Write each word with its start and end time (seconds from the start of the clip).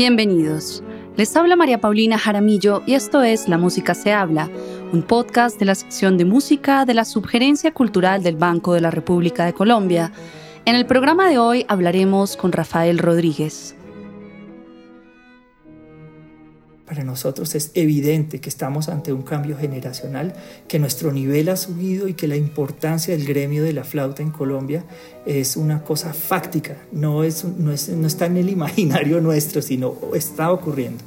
Bienvenidos. 0.00 0.82
Les 1.18 1.36
habla 1.36 1.56
María 1.56 1.78
Paulina 1.78 2.16
Jaramillo 2.16 2.82
y 2.86 2.94
esto 2.94 3.22
es 3.22 3.48
La 3.48 3.58
Música 3.58 3.92
se 3.92 4.14
habla, 4.14 4.48
un 4.94 5.02
podcast 5.02 5.58
de 5.58 5.66
la 5.66 5.74
sección 5.74 6.16
de 6.16 6.24
música 6.24 6.86
de 6.86 6.94
la 6.94 7.04
Subgerencia 7.04 7.74
Cultural 7.74 8.22
del 8.22 8.36
Banco 8.36 8.72
de 8.72 8.80
la 8.80 8.90
República 8.90 9.44
de 9.44 9.52
Colombia. 9.52 10.10
En 10.64 10.74
el 10.74 10.86
programa 10.86 11.28
de 11.28 11.36
hoy 11.36 11.66
hablaremos 11.68 12.38
con 12.38 12.50
Rafael 12.50 12.96
Rodríguez. 12.98 13.76
Para 16.90 17.04
nosotros 17.04 17.54
es 17.54 17.70
evidente 17.74 18.40
que 18.40 18.48
estamos 18.48 18.88
ante 18.88 19.12
un 19.12 19.22
cambio 19.22 19.56
generacional, 19.56 20.34
que 20.66 20.80
nuestro 20.80 21.12
nivel 21.12 21.48
ha 21.48 21.54
subido 21.56 22.08
y 22.08 22.14
que 22.14 22.26
la 22.26 22.34
importancia 22.34 23.16
del 23.16 23.24
gremio 23.24 23.62
de 23.62 23.72
la 23.72 23.84
flauta 23.84 24.24
en 24.24 24.32
Colombia 24.32 24.82
es 25.24 25.56
una 25.56 25.84
cosa 25.84 26.12
fáctica, 26.12 26.78
no, 26.90 27.22
es, 27.22 27.44
no, 27.44 27.70
no 27.70 28.06
está 28.08 28.26
en 28.26 28.38
el 28.38 28.48
imaginario 28.48 29.20
nuestro, 29.20 29.62
sino 29.62 29.94
está 30.16 30.50
ocurriendo. 30.50 31.04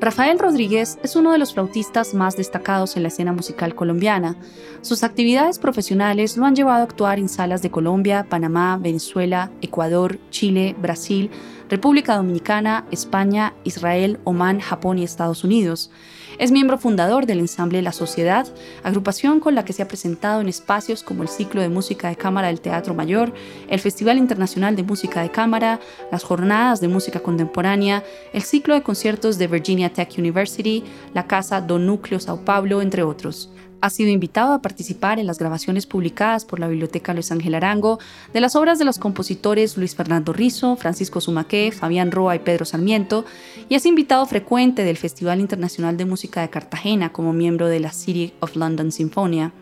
Rafael 0.00 0.38
Rodríguez 0.38 0.98
es 1.02 1.14
uno 1.14 1.32
de 1.32 1.38
los 1.38 1.52
flautistas 1.52 2.14
más 2.14 2.34
destacados 2.34 2.96
en 2.96 3.02
la 3.02 3.08
escena 3.08 3.32
musical 3.32 3.74
colombiana. 3.74 4.36
Sus 4.80 5.02
actividades 5.02 5.58
profesionales 5.58 6.38
lo 6.38 6.46
han 6.46 6.56
llevado 6.56 6.80
a 6.80 6.84
actuar 6.84 7.18
en 7.18 7.28
salas 7.28 7.60
de 7.60 7.70
Colombia, 7.70 8.26
Panamá, 8.28 8.78
Venezuela, 8.78 9.50
Ecuador, 9.60 10.18
Chile, 10.30 10.74
Brasil, 10.80 11.30
República 11.70 12.16
Dominicana, 12.16 12.84
España, 12.90 13.54
Israel, 13.62 14.18
Omán, 14.24 14.58
Japón 14.58 14.98
y 14.98 15.04
Estados 15.04 15.44
Unidos. 15.44 15.92
Es 16.36 16.50
miembro 16.50 16.78
fundador 16.78 17.26
del 17.26 17.38
ensamble 17.38 17.80
La 17.80 17.92
Sociedad, 17.92 18.48
agrupación 18.82 19.38
con 19.38 19.54
la 19.54 19.64
que 19.64 19.72
se 19.72 19.82
ha 19.82 19.88
presentado 19.88 20.40
en 20.40 20.48
espacios 20.48 21.04
como 21.04 21.22
el 21.22 21.28
ciclo 21.28 21.62
de 21.62 21.68
música 21.68 22.08
de 22.08 22.16
cámara 22.16 22.48
del 22.48 22.60
Teatro 22.60 22.92
Mayor, 22.92 23.32
el 23.68 23.78
Festival 23.78 24.18
Internacional 24.18 24.74
de 24.74 24.82
Música 24.82 25.22
de 25.22 25.30
Cámara, 25.30 25.78
las 26.10 26.24
Jornadas 26.24 26.80
de 26.80 26.88
Música 26.88 27.20
Contemporánea, 27.20 28.02
el 28.32 28.42
ciclo 28.42 28.74
de 28.74 28.82
conciertos 28.82 29.38
de 29.38 29.46
Virginia 29.46 29.92
Tech 29.92 30.12
University, 30.18 30.82
la 31.14 31.28
Casa 31.28 31.60
do 31.60 31.78
Núcleo 31.78 32.18
Sao 32.18 32.44
Paulo, 32.44 32.82
entre 32.82 33.04
otros. 33.04 33.48
Ha 33.82 33.88
sido 33.88 34.10
invitado 34.10 34.52
a 34.52 34.60
participar 34.60 35.18
en 35.18 35.26
las 35.26 35.38
grabaciones 35.38 35.86
publicadas 35.86 36.44
por 36.44 36.60
la 36.60 36.68
Biblioteca 36.68 37.14
Luis 37.14 37.32
Ángel 37.32 37.54
Arango 37.54 37.98
de 38.34 38.40
las 38.40 38.54
obras 38.54 38.78
de 38.78 38.84
los 38.84 38.98
compositores 38.98 39.78
Luis 39.78 39.94
Fernando 39.94 40.34
Rizo, 40.34 40.76
Francisco 40.76 41.20
Sumaque, 41.22 41.72
Fabián 41.72 42.10
Roa 42.10 42.36
y 42.36 42.40
Pedro 42.40 42.66
Sarmiento, 42.66 43.24
y 43.70 43.76
es 43.76 43.86
invitado 43.86 44.26
frecuente 44.26 44.84
del 44.84 44.98
Festival 44.98 45.40
Internacional 45.40 45.96
de 45.96 46.04
Música 46.04 46.42
de 46.42 46.50
Cartagena 46.50 47.10
como 47.10 47.32
miembro 47.32 47.68
de 47.68 47.80
la 47.80 47.92
City 47.92 48.34
of 48.40 48.54
London 48.54 48.92
Sinfonia. 48.92 49.54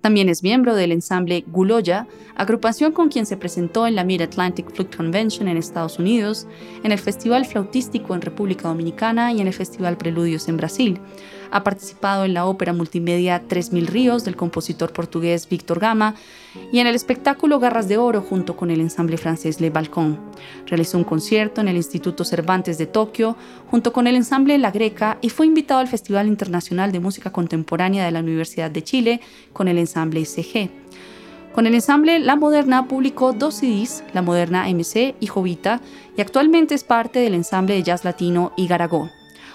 También 0.00 0.30
es 0.30 0.42
miembro 0.42 0.74
del 0.74 0.92
ensamble 0.92 1.44
Guloya, 1.46 2.06
agrupación 2.34 2.92
con 2.92 3.10
quien 3.10 3.26
se 3.26 3.36
presentó 3.36 3.86
en 3.86 3.96
la 3.96 4.04
Mid-Atlantic 4.04 4.70
Flute 4.72 4.96
Convention 4.96 5.46
en 5.46 5.58
Estados 5.58 5.98
Unidos, 5.98 6.46
en 6.84 6.92
el 6.92 6.98
Festival 6.98 7.44
Flautístico 7.44 8.14
en 8.14 8.22
República 8.22 8.68
Dominicana 8.68 9.32
y 9.32 9.40
en 9.40 9.46
el 9.46 9.52
Festival 9.52 9.98
Preludios 9.98 10.48
en 10.48 10.56
Brasil. 10.56 11.00
Ha 11.50 11.64
participado 11.64 12.24
en 12.24 12.34
la 12.34 12.46
ópera 12.46 12.72
multimedia 12.72 13.42
Tres 13.48 13.72
Mil 13.72 13.86
Ríos 13.86 14.24
del 14.24 14.36
compositor 14.36 14.92
portugués 14.92 15.48
Víctor 15.48 15.80
Gama 15.80 16.14
y 16.72 16.78
en 16.78 16.86
el 16.86 16.94
espectáculo 16.94 17.58
Garras 17.58 17.88
de 17.88 17.98
Oro 17.98 18.22
junto 18.22 18.56
con 18.56 18.70
el 18.70 18.80
ensamble 18.80 19.16
francés 19.16 19.60
Le 19.60 19.70
Balcon. 19.70 20.18
Realizó 20.66 20.98
un 20.98 21.04
concierto 21.04 21.60
en 21.60 21.68
el 21.68 21.76
Instituto 21.76 22.24
Cervantes 22.24 22.78
de 22.78 22.86
Tokio 22.86 23.36
junto 23.70 23.92
con 23.92 24.06
el 24.06 24.16
ensamble 24.16 24.58
La 24.58 24.70
Greca 24.70 25.18
y 25.20 25.30
fue 25.30 25.46
invitado 25.46 25.80
al 25.80 25.88
Festival 25.88 26.28
Internacional 26.28 26.92
de 26.92 27.00
Música 27.00 27.32
Contemporánea 27.32 28.04
de 28.04 28.12
la 28.12 28.20
Universidad 28.20 28.70
de 28.70 28.84
Chile 28.84 29.20
con 29.52 29.68
el 29.68 29.78
ensamble 29.78 30.20
ICG. 30.20 30.70
Con 31.52 31.66
el 31.66 31.74
ensamble 31.74 32.20
La 32.20 32.36
Moderna 32.36 32.86
publicó 32.86 33.32
dos 33.32 33.56
CDs, 33.56 34.04
La 34.12 34.22
Moderna 34.22 34.68
MC 34.68 35.16
y 35.18 35.26
Jovita, 35.26 35.80
y 36.16 36.20
actualmente 36.20 36.76
es 36.76 36.84
parte 36.84 37.18
del 37.18 37.34
ensamble 37.34 37.74
de 37.74 37.82
jazz 37.82 38.04
latino 38.04 38.52
Igaragó. 38.56 39.10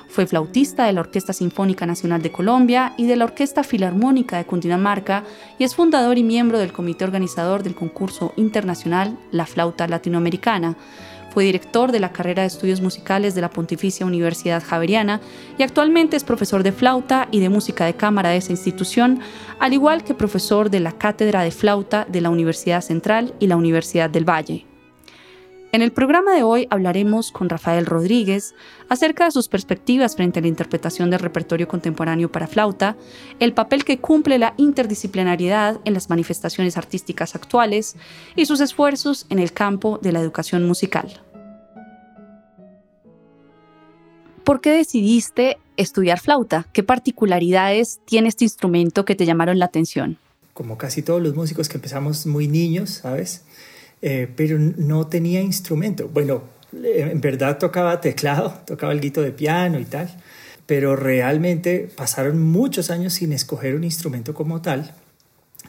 Fue 0.07 0.27
flautista 0.27 0.85
de 0.85 0.93
la 0.93 1.01
Orquesta 1.01 1.33
Sinfónica 1.33 1.85
Nacional 1.85 2.21
de 2.21 2.31
Colombia 2.31 2.93
y 2.97 3.05
de 3.05 3.15
la 3.15 3.25
Orquesta 3.25 3.63
Filarmónica 3.63 4.37
de 4.37 4.45
Cundinamarca 4.45 5.23
y 5.57 5.63
es 5.63 5.75
fundador 5.75 6.17
y 6.17 6.23
miembro 6.23 6.57
del 6.59 6.71
comité 6.71 7.03
organizador 7.03 7.63
del 7.63 7.75
concurso 7.75 8.33
internacional 8.35 9.17
La 9.31 9.45
Flauta 9.45 9.87
Latinoamericana. 9.87 10.75
Fue 11.35 11.43
director 11.43 11.91
de 11.91 11.99
la 11.99 12.13
carrera 12.13 12.43
de 12.43 12.47
estudios 12.47 12.79
musicales 12.79 13.35
de 13.35 13.41
la 13.41 13.49
Pontificia 13.49 14.05
Universidad 14.05 14.63
Javeriana 14.63 15.19
y 15.57 15.63
actualmente 15.63 16.15
es 16.15 16.23
profesor 16.23 16.63
de 16.63 16.71
flauta 16.71 17.27
y 17.29 17.41
de 17.41 17.49
música 17.49 17.85
de 17.85 17.95
cámara 17.95 18.29
de 18.29 18.37
esa 18.37 18.53
institución, 18.53 19.19
al 19.59 19.73
igual 19.73 20.05
que 20.05 20.13
profesor 20.13 20.69
de 20.69 20.79
la 20.79 20.93
Cátedra 20.93 21.41
de 21.41 21.51
Flauta 21.51 22.05
de 22.09 22.21
la 22.21 22.29
Universidad 22.29 22.79
Central 22.79 23.33
y 23.39 23.47
la 23.47 23.57
Universidad 23.57 24.09
del 24.09 24.23
Valle. 24.23 24.65
En 25.75 25.81
el 25.81 25.91
programa 25.91 26.33
de 26.33 26.41
hoy 26.41 26.67
hablaremos 26.69 27.33
con 27.33 27.49
Rafael 27.49 27.85
Rodríguez 27.85 28.55
acerca 28.87 29.25
de 29.25 29.31
sus 29.31 29.49
perspectivas 29.49 30.15
frente 30.15 30.39
a 30.39 30.41
la 30.41 30.47
interpretación 30.47 31.09
del 31.09 31.19
repertorio 31.19 31.67
contemporáneo 31.67 32.31
para 32.31 32.47
flauta, 32.47 32.95
el 33.41 33.51
papel 33.51 33.83
que 33.83 33.97
cumple 33.97 34.39
la 34.39 34.53
interdisciplinariedad 34.55 35.81
en 35.83 35.93
las 35.93 36.09
manifestaciones 36.09 36.77
artísticas 36.77 37.35
actuales 37.35 37.97
y 38.37 38.45
sus 38.45 38.61
esfuerzos 38.61 39.25
en 39.29 39.37
el 39.37 39.51
campo 39.51 39.99
de 40.01 40.13
la 40.13 40.21
educación 40.21 40.65
musical. 40.65 41.21
¿Por 44.45 44.61
qué 44.61 44.69
decidiste 44.69 45.57
estudiar 45.75 46.21
flauta? 46.21 46.67
¿Qué 46.71 46.83
particularidades 46.83 47.99
tiene 48.05 48.29
este 48.29 48.45
instrumento 48.45 49.03
que 49.03 49.15
te 49.15 49.25
llamaron 49.25 49.59
la 49.59 49.65
atención? 49.65 50.19
Como 50.53 50.77
casi 50.77 51.01
todos 51.01 51.21
los 51.21 51.35
músicos 51.35 51.67
que 51.67 51.75
empezamos 51.75 52.25
muy 52.25 52.47
niños, 52.47 52.91
¿sabes? 52.91 53.43
Eh, 54.07 54.27
pero 54.35 54.59
no 54.59 55.07
tenía 55.07 55.41
instrumento. 55.41 56.07
Bueno, 56.07 56.43
eh, 56.73 57.09
en 57.11 57.21
verdad 57.21 57.57
tocaba 57.57 58.01
teclado, 58.01 58.53
tocaba 58.67 58.93
el 58.93 59.01
guito 59.01 59.23
de 59.23 59.31
piano 59.31 59.79
y 59.79 59.85
tal, 59.85 60.15
pero 60.67 60.95
realmente 60.95 61.89
pasaron 61.95 62.39
muchos 62.39 62.91
años 62.91 63.13
sin 63.13 63.33
escoger 63.33 63.73
un 63.73 63.83
instrumento 63.83 64.35
como 64.35 64.61
tal. 64.61 64.93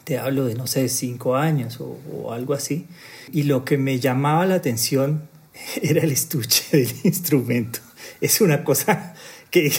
Te 0.03 0.19
hablo 0.19 0.45
de, 0.45 0.53
no 0.53 0.67
sé, 0.67 0.87
cinco 0.87 1.35
años 1.35 1.79
o, 1.81 2.31
algo 2.31 2.53
así. 2.53 2.85
Y 3.33 3.43
lo 3.43 3.65
que 3.65 3.79
me 3.79 3.99
llamaba 3.99 4.45
la 4.45 4.53
atención 4.53 5.27
era 5.81 6.03
el 6.03 6.11
estuche 6.11 6.63
del 6.77 6.93
instrumento. 7.05 7.79
Es 8.21 8.39
una 8.39 8.63
cosa 8.63 9.15
que 9.49 9.71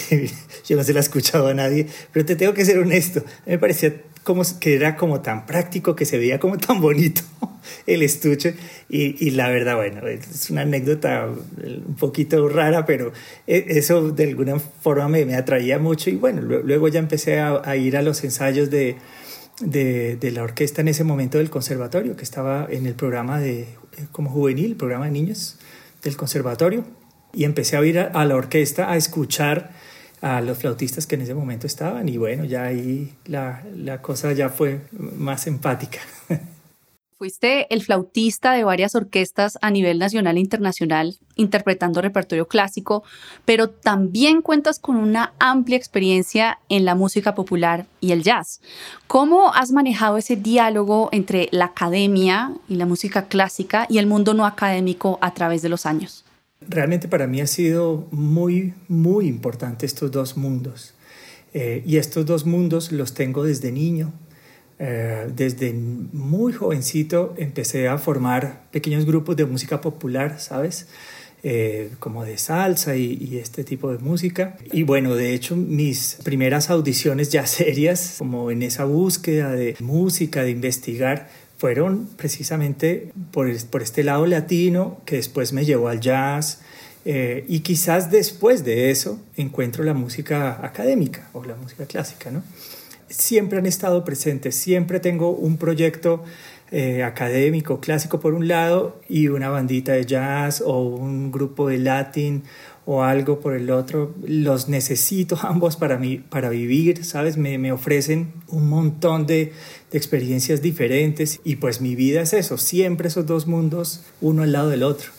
yo 0.67 0.75
no 0.75 0.83
se 0.83 0.91
la 0.91 0.99
he 0.99 1.03
escuchado 1.03 1.47
a 1.47 1.53
nadie, 1.53 1.87
pero 2.11 2.25
te 2.25 2.35
tengo 2.35 2.53
que 2.53 2.65
ser 2.65 2.79
honesto. 2.79 3.23
Me 3.45 3.57
parecía 3.57 3.93
como 4.29 4.43
que 4.59 4.75
era 4.75 4.95
como 4.95 5.21
tan 5.21 5.47
práctico, 5.47 5.95
que 5.95 6.05
se 6.05 6.19
veía 6.19 6.39
como 6.39 6.59
tan 6.59 6.79
bonito 6.81 7.23
el 7.87 8.03
estuche. 8.03 8.53
Y, 8.87 9.15
y, 9.25 9.31
la 9.31 9.49
verdad, 9.49 9.75
bueno, 9.75 10.05
es 10.07 10.51
una 10.51 10.61
anécdota 10.61 11.27
un 11.27 11.95
poquito 11.95 12.47
rara, 12.47 12.85
pero 12.85 13.11
e, 13.47 13.65
eso 13.69 14.11
de 14.11 14.25
alguna 14.25 14.59
forma 14.59 15.07
me, 15.07 15.25
me 15.25 15.33
atraía 15.33 15.79
mucho. 15.79 16.11
Y 16.11 16.15
bueno, 16.15 16.43
luego 16.43 16.89
ya 16.89 16.99
empecé 16.99 17.39
a, 17.39 17.59
a 17.65 17.75
ir 17.75 17.97
a 17.97 18.03
los 18.03 18.23
ensayos 18.23 18.69
de, 18.69 18.97
de, 19.61 20.15
de, 20.17 20.31
la 20.31 20.43
orquesta 20.43 20.81
en 20.81 20.89
ese 20.89 21.03
momento 21.03 21.39
del 21.39 21.49
conservatorio, 21.49 22.15
que 22.15 22.23
estaba 22.23 22.67
en 22.69 22.85
el 22.85 22.93
programa 22.93 23.39
de, 23.39 23.67
como 24.11 24.29
juvenil, 24.29 24.75
programa 24.75 25.05
de 25.05 25.11
niños 25.11 25.57
del 26.03 26.15
conservatorio. 26.17 26.85
Y 27.33 27.45
empecé 27.45 27.77
a 27.77 27.83
ir 27.83 27.97
a, 27.97 28.03
a 28.03 28.25
la 28.25 28.35
orquesta 28.35 28.91
a 28.91 28.95
escuchar 28.95 29.71
a 30.21 30.41
los 30.41 30.57
flautistas 30.57 31.07
que 31.07 31.15
en 31.15 31.21
ese 31.21 31.33
momento 31.33 31.67
estaban 31.67 32.09
y 32.09 32.17
bueno, 32.17 32.45
ya 32.45 32.63
ahí 32.63 33.13
la, 33.25 33.63
la 33.75 34.01
cosa 34.01 34.33
ya 34.33 34.49
fue 34.49 34.81
más 34.91 35.47
empática. 35.47 35.99
Fuiste 37.19 37.73
el 37.73 37.81
flautista 37.81 38.53
de 38.53 38.63
varias 38.63 38.95
orquestas 38.95 39.57
a 39.61 39.71
nivel 39.71 39.99
nacional 39.99 40.37
e 40.37 40.39
internacional, 40.39 41.17
interpretando 41.35 42.01
repertorio 42.01 42.47
clásico, 42.47 43.03
pero 43.43 43.69
también 43.69 44.41
cuentas 44.41 44.79
con 44.79 44.95
una 44.95 45.33
amplia 45.37 45.75
experiencia 45.75 46.59
en 46.69 46.85
la 46.85 46.95
música 46.95 47.35
popular 47.35 47.87
y 47.99 48.13
el 48.13 48.23
jazz. 48.23 48.61
¿Cómo 49.07 49.53
has 49.53 49.71
manejado 49.73 50.15
ese 50.15 50.37
diálogo 50.37 51.09
entre 51.11 51.49
la 51.51 51.65
academia 51.65 52.53
y 52.69 52.75
la 52.75 52.85
música 52.85 53.27
clásica 53.27 53.85
y 53.89 53.97
el 53.97 54.07
mundo 54.07 54.33
no 54.33 54.45
académico 54.45 55.19
a 55.21 55.33
través 55.33 55.61
de 55.61 55.67
los 55.67 55.85
años? 55.85 56.23
Realmente 56.67 57.07
para 57.07 57.25
mí 57.25 57.41
ha 57.41 57.47
sido 57.47 58.07
muy, 58.11 58.73
muy 58.87 59.27
importante 59.27 59.85
estos 59.85 60.11
dos 60.11 60.37
mundos. 60.37 60.93
Eh, 61.53 61.83
y 61.85 61.97
estos 61.97 62.25
dos 62.25 62.45
mundos 62.45 62.91
los 62.91 63.13
tengo 63.13 63.43
desde 63.43 63.71
niño. 63.71 64.13
Eh, 64.77 65.29
desde 65.35 65.73
muy 65.73 66.53
jovencito 66.53 67.33
empecé 67.37 67.87
a 67.87 67.97
formar 67.97 68.63
pequeños 68.71 69.05
grupos 69.05 69.35
de 69.35 69.45
música 69.45 69.81
popular, 69.81 70.39
¿sabes? 70.39 70.87
Eh, 71.41 71.91
como 71.99 72.25
de 72.25 72.37
salsa 72.37 72.97
y, 72.97 73.17
y, 73.19 73.37
este 73.37 73.63
tipo 73.63 73.91
de 73.91 73.97
música. 73.97 74.57
Y 74.73 74.83
bueno, 74.83 75.15
de 75.15 75.33
hecho 75.33 75.55
mis 75.55 76.17
primeras 76.23 76.69
audiciones 76.69 77.29
ya 77.29 77.45
serias, 77.47 78.15
como 78.17 78.51
en 78.51 78.61
esa 78.61 78.83
búsqueda 78.83 79.51
de 79.51 79.75
música, 79.79 80.43
de 80.43 80.51
investigar, 80.51 81.29
fueron 81.59 82.07
precisamente 82.15 83.11
por, 83.31 83.53
por 83.67 83.83
este 83.83 84.01
lado 84.03 84.25
latino 84.25 85.01
que 85.05 85.17
después 85.17 85.51
me 85.51 85.65
llevó 85.65 85.89
al 85.89 85.99
jazz. 85.99 86.61
Eh, 87.03 87.45
y 87.47 87.59
quizás 87.59 88.11
después 88.11 88.63
de 88.63 88.91
eso 88.91 89.19
encuentro 89.35 89.83
la 89.83 89.93
música 89.93 90.65
académica 90.65 91.29
o 91.33 91.43
la 91.43 91.55
música 91.55 91.85
clásica, 91.85 92.31
¿no? 92.31 92.43
Siempre 93.09 93.59
han 93.59 93.65
estado 93.65 94.05
presentes, 94.05 94.55
siempre 94.55 94.99
tengo 94.99 95.31
un 95.31 95.57
proyecto 95.57 96.23
eh, 96.71 97.03
académico, 97.03 97.79
clásico 97.79 98.19
por 98.19 98.35
un 98.35 98.47
lado, 98.47 99.01
y 99.09 99.27
una 99.27 99.49
bandita 99.49 99.93
de 99.93 100.05
jazz 100.05 100.61
o 100.61 100.81
un 100.81 101.31
grupo 101.31 101.67
de 101.67 101.79
latín 101.79 102.43
o 102.85 103.03
algo 103.03 103.39
por 103.39 103.55
el 103.55 103.69
otro. 103.71 104.15
Los 104.25 104.69
necesito 104.69 105.37
ambos 105.43 105.75
para, 105.75 105.97
mí, 105.97 106.17
para 106.17 106.49
vivir, 106.49 107.05
¿sabes? 107.05 107.37
Me, 107.37 107.57
me 107.57 107.71
ofrecen 107.71 108.33
un 108.47 108.69
montón 108.69 109.25
de, 109.25 109.53
de, 109.91 109.97
experiencias 109.97 110.61
diferentes 110.61 111.39
y 111.43 111.57
pues 111.57 111.81
mi 111.81 111.95
vida 111.95 112.21
es 112.21 112.33
eso, 112.33 112.57
siempre 112.57 113.07
esos 113.07 113.25
dos 113.25 113.47
mundos, 113.47 114.03
uno 114.21 114.43
al 114.43 114.51
lado 114.51 114.69
del 114.69 114.83
otro. 114.83 115.11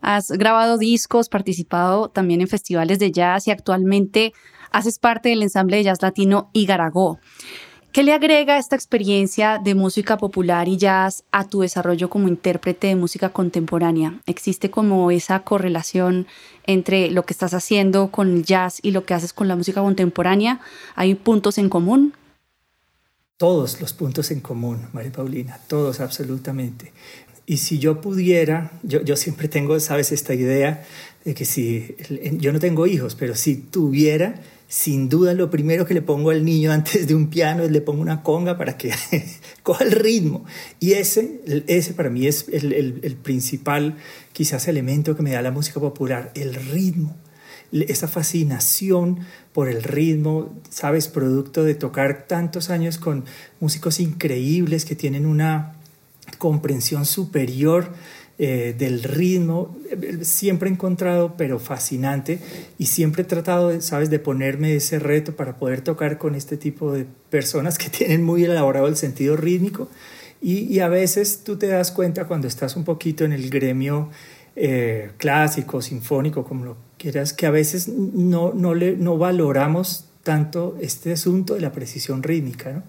Has 0.00 0.30
grabado 0.30 0.76
discos, 0.76 1.28
participado 1.28 2.10
también 2.10 2.40
en 2.42 2.48
festivales 2.48 2.98
de 2.98 3.10
jazz 3.10 3.48
y 3.48 3.50
actualmente 3.50 4.34
haces 4.70 4.98
parte 4.98 5.30
del 5.30 5.42
ensamble 5.42 5.78
de 5.78 5.84
jazz 5.84 6.02
latino 6.02 6.50
Igaragó. 6.52 7.18
¿Qué 7.94 8.02
le 8.02 8.12
agrega 8.12 8.58
esta 8.58 8.74
experiencia 8.74 9.60
de 9.62 9.76
música 9.76 10.16
popular 10.16 10.66
y 10.66 10.78
jazz 10.78 11.22
a 11.30 11.46
tu 11.46 11.60
desarrollo 11.60 12.10
como 12.10 12.26
intérprete 12.26 12.88
de 12.88 12.96
música 12.96 13.28
contemporánea? 13.28 14.20
¿Existe 14.26 14.68
como 14.68 15.12
esa 15.12 15.44
correlación 15.44 16.26
entre 16.66 17.12
lo 17.12 17.24
que 17.24 17.32
estás 17.32 17.54
haciendo 17.54 18.10
con 18.10 18.32
el 18.32 18.44
jazz 18.44 18.80
y 18.82 18.90
lo 18.90 19.04
que 19.04 19.14
haces 19.14 19.32
con 19.32 19.46
la 19.46 19.54
música 19.54 19.80
contemporánea? 19.80 20.60
¿Hay 20.96 21.14
puntos 21.14 21.56
en 21.56 21.68
común? 21.68 22.14
Todos 23.36 23.80
los 23.80 23.92
puntos 23.92 24.32
en 24.32 24.40
común, 24.40 24.88
María 24.92 25.12
Paulina, 25.12 25.60
todos 25.68 26.00
absolutamente. 26.00 26.92
Y 27.46 27.58
si 27.58 27.78
yo 27.78 28.00
pudiera, 28.00 28.72
yo, 28.82 29.02
yo 29.02 29.16
siempre 29.16 29.48
tengo, 29.48 29.78
sabes, 29.78 30.12
esta 30.12 30.34
idea 30.34 30.84
de 31.24 31.34
que 31.34 31.44
si, 31.44 31.94
yo 32.38 32.52
no 32.52 32.60
tengo 32.60 32.86
hijos, 32.86 33.14
pero 33.14 33.34
si 33.34 33.56
tuviera, 33.56 34.40
sin 34.66 35.08
duda 35.08 35.34
lo 35.34 35.50
primero 35.50 35.84
que 35.84 35.94
le 35.94 36.02
pongo 36.02 36.30
al 36.30 36.44
niño 36.44 36.72
antes 36.72 37.06
de 37.06 37.14
un 37.14 37.28
piano 37.28 37.62
es 37.62 37.70
le 37.70 37.80
pongo 37.80 38.02
una 38.02 38.22
conga 38.22 38.56
para 38.56 38.76
que 38.76 38.92
coja 39.62 39.84
el 39.84 39.92
ritmo. 39.92 40.44
Y 40.80 40.92
ese, 40.92 41.40
ese 41.66 41.94
para 41.94 42.10
mí 42.10 42.26
es 42.26 42.46
el, 42.50 42.72
el, 42.72 43.00
el, 43.02 43.16
principal 43.16 43.96
quizás 44.32 44.66
elemento 44.68 45.16
que 45.16 45.22
me 45.22 45.32
da 45.32 45.42
la 45.42 45.50
música 45.50 45.80
popular, 45.80 46.32
el 46.34 46.54
ritmo. 46.54 47.16
Esa 47.72 48.06
fascinación 48.06 49.20
por 49.52 49.68
el 49.68 49.82
ritmo, 49.82 50.54
sabes, 50.70 51.08
producto 51.08 51.64
de 51.64 51.74
tocar 51.74 52.26
tantos 52.28 52.70
años 52.70 52.98
con 52.98 53.24
músicos 53.58 53.98
increíbles 53.98 54.84
que 54.84 54.94
tienen 54.94 55.26
una 55.26 55.74
comprensión 56.44 57.06
superior 57.06 57.88
eh, 58.38 58.74
del 58.76 59.02
ritmo, 59.02 59.74
siempre 60.20 60.68
encontrado, 60.68 61.38
pero 61.38 61.58
fascinante, 61.58 62.38
y 62.76 62.84
siempre 62.84 63.22
he 63.22 63.24
tratado, 63.24 63.80
sabes, 63.80 64.10
de 64.10 64.18
ponerme 64.18 64.76
ese 64.76 64.98
reto 64.98 65.34
para 65.36 65.56
poder 65.56 65.80
tocar 65.80 66.18
con 66.18 66.34
este 66.34 66.58
tipo 66.58 66.92
de 66.92 67.06
personas 67.30 67.78
que 67.78 67.88
tienen 67.98 68.22
muy 68.22 68.44
elaborado 68.44 68.88
el 68.88 68.96
sentido 68.96 69.38
rítmico, 69.38 69.88
y, 70.42 70.80
a 70.80 70.88
veces 70.88 71.44
tú 71.44 71.56
te 71.56 71.68
das 71.68 71.90
cuenta 71.90 72.26
cuando 72.26 72.46
estás 72.46 72.76
un 72.76 72.84
poquito 72.84 73.24
en 73.24 73.32
el 73.32 73.48
gremio 73.48 74.10
eh, 74.54 75.12
clásico, 75.16 75.80
sinfónico, 75.80 76.44
como 76.44 76.66
lo 76.66 76.76
quieras, 76.98 77.32
que 77.32 77.46
a 77.46 77.50
veces 77.50 77.88
no, 77.88 78.52
no, 78.52 78.74
le, 78.74 78.98
no 78.98 79.16
valoramos 79.16 80.10
tanto 80.22 80.76
este 80.78 81.12
asunto 81.12 81.54
de 81.54 81.62
la 81.62 81.72
precisión 81.72 82.22
rítmica. 82.22 82.84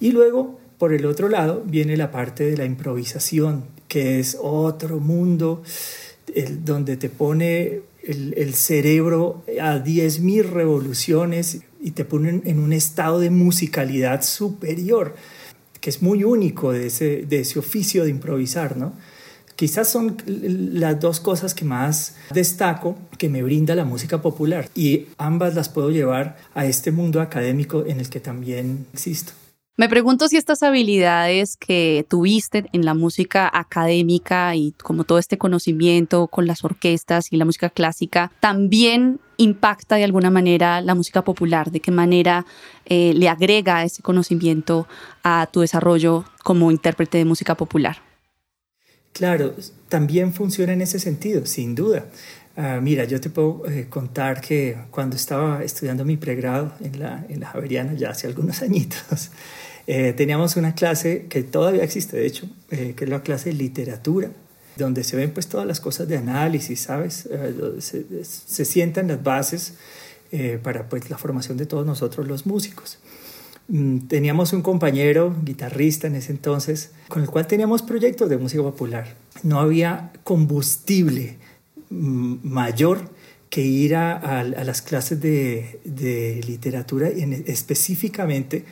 Y 0.00 0.12
luego, 0.12 0.58
por 0.78 0.92
el 0.92 1.06
otro 1.06 1.28
lado, 1.28 1.62
viene 1.64 1.96
la 1.96 2.10
parte 2.10 2.44
de 2.44 2.56
la 2.56 2.64
improvisación, 2.64 3.64
que 3.88 4.18
es 4.18 4.36
otro 4.40 5.00
mundo 5.00 5.62
donde 6.64 6.96
te 6.96 7.08
pone 7.08 7.82
el, 8.02 8.54
cerebro 8.54 9.44
a 9.60 9.76
10.000 9.76 10.44
revoluciones 10.44 11.60
y 11.80 11.92
te 11.92 12.04
pone 12.04 12.42
en 12.44 12.58
un 12.58 12.72
estado 12.72 13.20
de 13.20 13.30
musicalidad 13.30 14.22
superior, 14.22 15.14
que 15.80 15.90
es 15.90 16.02
muy 16.02 16.24
único 16.24 16.72
de 16.72 16.86
ese, 16.86 17.24
de 17.26 17.40
ese 17.40 17.58
oficio 17.58 18.04
de 18.04 18.10
improvisar, 18.10 18.76
¿no? 18.76 18.92
Quizás 19.56 19.88
son 19.88 20.16
las 20.26 20.98
dos 20.98 21.20
cosas 21.20 21.54
que 21.54 21.64
más 21.64 22.16
destaco 22.32 22.96
que 23.18 23.28
me 23.28 23.44
brinda 23.44 23.76
la 23.76 23.84
música 23.84 24.20
popular 24.20 24.68
y 24.74 25.06
ambas 25.16 25.54
las 25.54 25.68
puedo 25.68 25.90
llevar 25.90 26.36
a 26.54 26.66
este 26.66 26.90
mundo 26.90 27.20
académico 27.20 27.84
en 27.86 28.00
el 28.00 28.10
que 28.10 28.18
también 28.18 28.86
existo. 28.92 29.32
Me 29.76 29.88
pregunto 29.88 30.28
si 30.28 30.36
estas 30.36 30.62
habilidades 30.62 31.56
que 31.56 32.06
tuviste 32.08 32.66
en 32.72 32.84
la 32.84 32.94
música 32.94 33.50
académica 33.52 34.54
y 34.54 34.70
como 34.80 35.02
todo 35.02 35.18
este 35.18 35.36
conocimiento 35.36 36.28
con 36.28 36.46
las 36.46 36.62
orquestas 36.62 37.32
y 37.32 37.36
la 37.36 37.44
música 37.44 37.70
clásica 37.70 38.30
también 38.38 39.18
impacta 39.36 39.96
de 39.96 40.04
alguna 40.04 40.30
manera 40.30 40.80
la 40.80 40.94
música 40.94 41.22
popular, 41.22 41.72
de 41.72 41.80
qué 41.80 41.90
manera 41.90 42.46
eh, 42.86 43.14
le 43.16 43.28
agrega 43.28 43.82
ese 43.82 44.00
conocimiento 44.00 44.86
a 45.24 45.48
tu 45.50 45.62
desarrollo 45.62 46.24
como 46.44 46.70
intérprete 46.70 47.18
de 47.18 47.24
música 47.24 47.56
popular. 47.56 47.96
Claro, 49.12 49.56
también 49.88 50.32
funciona 50.32 50.72
en 50.72 50.82
ese 50.82 51.00
sentido, 51.00 51.46
sin 51.46 51.74
duda. 51.74 52.06
Uh, 52.56 52.80
mira, 52.80 53.02
yo 53.02 53.20
te 53.20 53.30
puedo 53.30 53.68
eh, 53.68 53.88
contar 53.88 54.40
que 54.40 54.76
cuando 54.92 55.16
estaba 55.16 55.64
estudiando 55.64 56.04
mi 56.04 56.16
pregrado 56.16 56.72
en 56.80 57.00
la, 57.00 57.26
en 57.28 57.40
la 57.40 57.48
Javeriana, 57.48 57.94
ya 57.94 58.10
hace 58.10 58.28
algunos 58.28 58.62
añitos, 58.62 59.30
eh, 59.86 60.14
teníamos 60.16 60.56
una 60.56 60.74
clase 60.74 61.26
que 61.28 61.42
todavía 61.42 61.82
existe, 61.82 62.16
de 62.16 62.26
hecho, 62.26 62.48
eh, 62.70 62.94
que 62.96 63.04
es 63.04 63.10
la 63.10 63.22
clase 63.22 63.50
de 63.50 63.56
literatura, 63.56 64.30
donde 64.76 65.04
se 65.04 65.16
ven 65.16 65.30
pues 65.30 65.46
todas 65.46 65.66
las 65.66 65.80
cosas 65.80 66.08
de 66.08 66.16
análisis, 66.16 66.80
¿sabes? 66.80 67.28
Eh, 67.30 67.76
se, 67.78 68.24
se, 68.24 68.64
sientan 68.64 69.08
las 69.08 69.22
bases 69.22 69.74
eh, 70.32 70.58
para 70.62 70.88
pues 70.88 71.10
la 71.10 71.18
formación 71.18 71.56
de 71.56 71.66
todos 71.66 71.86
nosotros 71.86 72.26
los 72.26 72.46
músicos. 72.46 72.98
Mm, 73.68 74.08
teníamos 74.08 74.52
un 74.52 74.62
compañero, 74.62 75.34
guitarrista 75.42 76.06
en 76.06 76.16
ese 76.16 76.32
entonces, 76.32 76.90
con 77.08 77.22
el 77.22 77.28
cual 77.28 77.46
teníamos 77.46 77.82
proyectos 77.82 78.28
de 78.28 78.38
música 78.38 78.62
popular. 78.62 79.14
No 79.42 79.60
había 79.60 80.12
combustible 80.24 81.36
mayor 81.90 83.10
que 83.48 83.60
ir 83.60 83.94
a, 83.94 84.16
a, 84.16 84.40
a 84.40 84.64
las 84.64 84.82
clases 84.82 85.20
de, 85.20 85.78
de 85.84 86.40
literatura, 86.48 87.08
en, 87.08 87.44
específicamente 87.46 88.64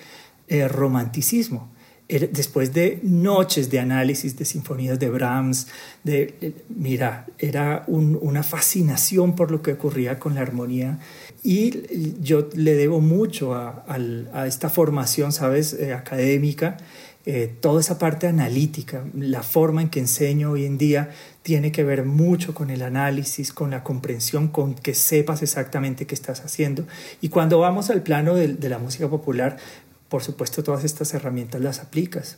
eh, 0.49 0.69
romanticismo. 0.69 1.71
Después 2.09 2.75
de 2.75 2.99
noches 3.03 3.71
de 3.71 3.79
análisis 3.79 4.37
de 4.37 4.45
sinfonías 4.45 4.99
de 4.99 5.09
Brahms, 5.09 5.69
de, 6.05 6.35
eh, 6.43 6.53
mira, 6.69 7.27
era 7.39 7.85
un, 7.87 8.19
una 8.21 8.43
fascinación 8.43 9.35
por 9.35 9.51
lo 9.51 9.63
que 9.63 9.73
ocurría 9.73 10.19
con 10.19 10.35
la 10.35 10.43
armonía 10.43 10.99
y 11.43 12.21
yo 12.21 12.51
le 12.55 12.75
debo 12.75 13.01
mucho 13.01 13.55
a, 13.55 13.85
a, 13.89 13.99
a 14.35 14.47
esta 14.47 14.69
formación, 14.69 15.33
¿sabes?, 15.33 15.73
eh, 15.73 15.95
académica 15.95 16.77
eh, 17.25 17.55
toda 17.61 17.81
esa 17.81 18.01
parte 18.01 18.27
analítica, 18.27 19.05
la 19.15 19.45
forma 19.45 19.81
en 19.81 19.91
que 19.91 20.01
enseño 20.01 20.51
hoy 20.51 20.65
en 20.65 20.77
día 20.77 21.11
tiene 21.43 21.71
que 21.71 21.85
ver 21.85 22.05
mucho 22.05 22.53
con 22.53 22.69
el 22.71 22.83
análisis, 22.83 23.53
con 23.53 23.71
la 23.71 23.85
comprensión, 23.85 24.49
con 24.49 24.75
que 24.75 24.93
sepas 24.95 25.41
exactamente 25.41 26.05
qué 26.05 26.17
estás 26.17 26.45
haciendo. 26.45 26.85
Y 27.21 27.29
cuando 27.29 27.61
vamos 27.61 27.91
al 27.91 28.03
plano 28.03 28.35
de, 28.35 28.49
de 28.49 28.69
la 28.69 28.79
música 28.79 29.09
popular, 29.09 29.57
por 30.13 30.23
supuesto 30.23 30.63
todas 30.63 30.85
estas 30.85 31.15
herramientas 31.15 31.63
las 31.63 31.81
aplicas. 31.81 32.37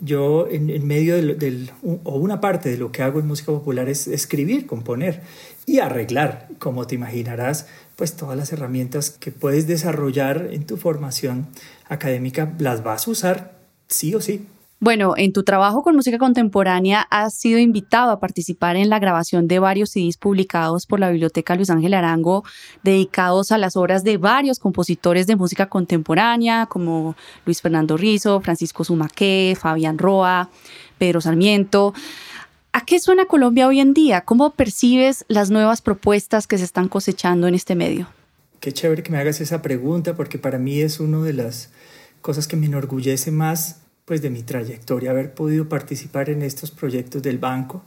Yo 0.00 0.48
en, 0.50 0.86
medio 0.86 1.16
del, 1.16 1.38
del, 1.38 1.70
o 1.82 2.16
una 2.16 2.40
parte 2.40 2.70
de 2.70 2.78
lo 2.78 2.92
que 2.92 3.02
hago 3.02 3.20
en 3.20 3.26
música 3.26 3.52
popular 3.52 3.90
es 3.90 4.06
escribir, 4.06 4.66
componer 4.66 5.20
y 5.66 5.80
arreglar, 5.80 6.48
como 6.58 6.86
te 6.86 6.94
imaginarás, 6.94 7.66
pues 7.96 8.14
todas 8.14 8.38
las 8.38 8.54
herramientas 8.54 9.10
que 9.10 9.32
puedes 9.32 9.66
desarrollar 9.66 10.48
en 10.50 10.64
tu 10.64 10.78
formación 10.78 11.48
académica 11.90 12.54
las 12.58 12.82
vas 12.82 13.06
a 13.06 13.10
usar 13.10 13.58
sí 13.86 14.14
o 14.14 14.22
sí. 14.22 14.46
Bueno, 14.80 15.14
en 15.16 15.32
tu 15.32 15.44
trabajo 15.44 15.82
con 15.82 15.96
música 15.96 16.18
contemporánea 16.18 17.06
has 17.08 17.34
sido 17.34 17.58
invitado 17.58 18.10
a 18.10 18.20
participar 18.20 18.76
en 18.76 18.90
la 18.90 18.98
grabación 18.98 19.48
de 19.48 19.58
varios 19.58 19.90
CDs 19.90 20.18
publicados 20.18 20.84
por 20.86 21.00
la 21.00 21.10
Biblioteca 21.10 21.54
Luis 21.54 21.70
Ángel 21.70 21.94
Arango, 21.94 22.44
dedicados 22.82 23.50
a 23.52 23.56
las 23.58 23.76
obras 23.76 24.04
de 24.04 24.18
varios 24.18 24.58
compositores 24.58 25.26
de 25.26 25.36
música 25.36 25.66
contemporánea, 25.70 26.66
como 26.66 27.16
Luis 27.46 27.62
Fernando 27.62 27.96
Rizo, 27.96 28.40
Francisco 28.40 28.84
Sumaqué, 28.84 29.56
Fabián 29.58 29.96
Roa, 29.96 30.50
Pedro 30.98 31.20
Sarmiento. 31.20 31.94
¿A 32.72 32.84
qué 32.84 32.98
suena 32.98 33.26
Colombia 33.26 33.68
hoy 33.68 33.80
en 33.80 33.94
día? 33.94 34.22
¿Cómo 34.22 34.50
percibes 34.50 35.24
las 35.28 35.48
nuevas 35.50 35.80
propuestas 35.80 36.46
que 36.48 36.58
se 36.58 36.64
están 36.64 36.88
cosechando 36.88 37.46
en 37.46 37.54
este 37.54 37.76
medio? 37.76 38.08
Qué 38.58 38.72
chévere 38.72 39.02
que 39.02 39.12
me 39.12 39.18
hagas 39.18 39.40
esa 39.40 39.62
pregunta, 39.62 40.14
porque 40.14 40.38
para 40.38 40.58
mí 40.58 40.80
es 40.80 40.98
una 40.98 41.22
de 41.22 41.32
las 41.32 41.70
cosas 42.20 42.48
que 42.48 42.56
me 42.56 42.66
enorgullece 42.66 43.30
más 43.30 43.83
pues 44.04 44.20
de 44.22 44.30
mi 44.30 44.42
trayectoria, 44.42 45.10
haber 45.10 45.34
podido 45.34 45.68
participar 45.68 46.28
en 46.30 46.42
estos 46.42 46.70
proyectos 46.70 47.22
del 47.22 47.38
banco, 47.38 47.82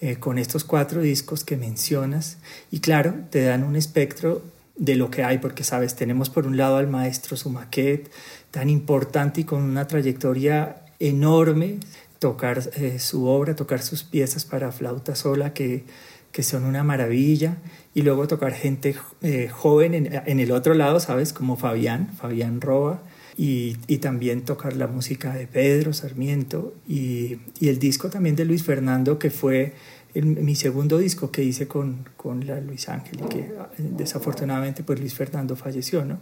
eh, 0.00 0.16
con 0.16 0.38
estos 0.38 0.64
cuatro 0.64 1.02
discos 1.02 1.44
que 1.44 1.56
mencionas, 1.56 2.38
y 2.70 2.80
claro, 2.80 3.14
te 3.30 3.42
dan 3.42 3.62
un 3.62 3.76
espectro 3.76 4.42
de 4.76 4.96
lo 4.96 5.10
que 5.10 5.22
hay, 5.22 5.38
porque 5.38 5.64
sabes, 5.64 5.94
tenemos 5.94 6.30
por 6.30 6.46
un 6.46 6.56
lado 6.56 6.76
al 6.76 6.88
maestro 6.88 7.36
Sumaquet, 7.36 8.10
tan 8.50 8.70
importante 8.70 9.42
y 9.42 9.44
con 9.44 9.62
una 9.62 9.86
trayectoria 9.86 10.82
enorme, 10.98 11.78
tocar 12.18 12.62
eh, 12.76 12.98
su 12.98 13.26
obra, 13.26 13.54
tocar 13.54 13.82
sus 13.82 14.02
piezas 14.02 14.44
para 14.44 14.72
flauta 14.72 15.14
sola, 15.14 15.52
que, 15.52 15.84
que 16.32 16.42
son 16.42 16.64
una 16.64 16.82
maravilla, 16.82 17.58
y 17.94 18.02
luego 18.02 18.26
tocar 18.26 18.52
gente 18.52 18.96
eh, 19.22 19.48
joven 19.48 19.94
en, 19.94 20.22
en, 20.26 20.40
el 20.40 20.50
otro 20.50 20.74
lado, 20.74 20.98
¿sabes? 21.00 21.32
Como 21.32 21.56
Fabián, 21.56 22.10
Fabián 22.16 22.60
Roa, 22.60 23.02
y, 23.36 23.76
y 23.86 23.98
también 23.98 24.44
tocar 24.44 24.76
la 24.76 24.86
música 24.86 25.34
de 25.34 25.46
Pedro 25.46 25.92
Sarmiento 25.92 26.74
y, 26.86 27.38
y, 27.60 27.68
el 27.68 27.78
disco 27.78 28.08
también 28.08 28.36
de 28.36 28.44
Luis 28.44 28.62
Fernando, 28.62 29.18
que 29.18 29.30
fue 29.30 29.74
el, 30.14 30.26
mi 30.26 30.54
segundo 30.54 30.98
disco 30.98 31.30
que 31.30 31.42
hice 31.42 31.66
con, 31.66 32.08
con 32.16 32.46
la 32.46 32.60
Luis 32.60 32.88
Ángel 32.88 33.20
y 33.24 33.28
que 33.28 33.40
eh, 33.40 33.50
desafortunadamente 33.78 34.82
pues 34.82 35.00
Luis 35.00 35.14
Fernando 35.14 35.56
falleció, 35.56 36.04
¿no? 36.04 36.18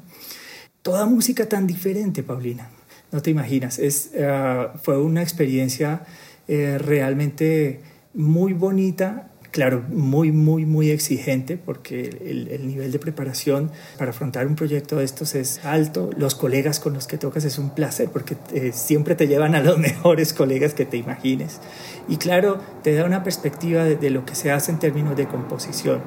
Toda 0.80 1.06
música 1.06 1.48
tan 1.48 1.66
diferente, 1.66 2.22
Paulina, 2.22 2.70
no 3.12 3.22
te 3.22 3.30
imaginas. 3.30 3.78
Es, 3.78 4.10
uh, 4.14 4.76
fue 4.78 5.00
una 5.00 5.22
experiencia 5.22 6.04
eh, 6.48 6.76
realmente 6.78 7.80
muy 8.14 8.52
bonita 8.52 9.31
claro, 9.52 9.84
muy, 9.88 10.32
muy, 10.32 10.64
muy 10.64 10.90
exigente 10.90 11.56
porque 11.56 12.18
el, 12.24 12.48
el, 12.48 12.66
nivel 12.66 12.90
de 12.90 12.98
preparación 12.98 13.70
para 13.98 14.10
afrontar 14.10 14.46
un 14.46 14.56
proyecto 14.56 14.96
de 14.96 15.04
estos 15.04 15.34
es 15.34 15.64
alto. 15.64 16.10
Los 16.16 16.34
colegas 16.34 16.80
con 16.80 16.94
los 16.94 17.06
que 17.06 17.18
tocas 17.18 17.44
es 17.44 17.58
un 17.58 17.70
placer 17.74 18.08
porque 18.08 18.34
eh, 18.54 18.72
siempre 18.74 19.14
te 19.14 19.28
llevan 19.28 19.54
a 19.54 19.60
los 19.60 19.78
mejores 19.88 20.32
colegas 20.32 20.74
que 20.74 20.86
te 20.86 20.96
imagines. 20.96 21.60
Y 22.08 22.16
claro, 22.16 22.58
te 22.82 22.94
da 22.94 23.04
una 23.04 23.22
perspectiva 23.22 23.84
de, 23.84 23.96
de 23.96 24.10
lo 24.10 24.24
que 24.24 24.34
se 24.34 24.50
hace 24.50 24.72
en 24.72 24.78
términos 24.78 25.16
de 25.16 25.26
composición. 25.26 26.00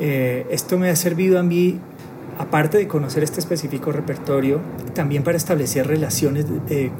Eh, 0.00 0.46
esto 0.50 0.78
me 0.78 0.88
ha 0.88 0.96
servido 0.96 1.38
a 1.38 1.42
mí 1.42 1.78
aparte 2.38 2.78
de 2.78 2.88
conocer 2.88 3.22
este 3.22 3.40
específico 3.40 3.92
repertorio, 3.92 4.60
también 4.94 5.22
para 5.22 5.36
establecer 5.36 5.86
relaciones 5.86 6.46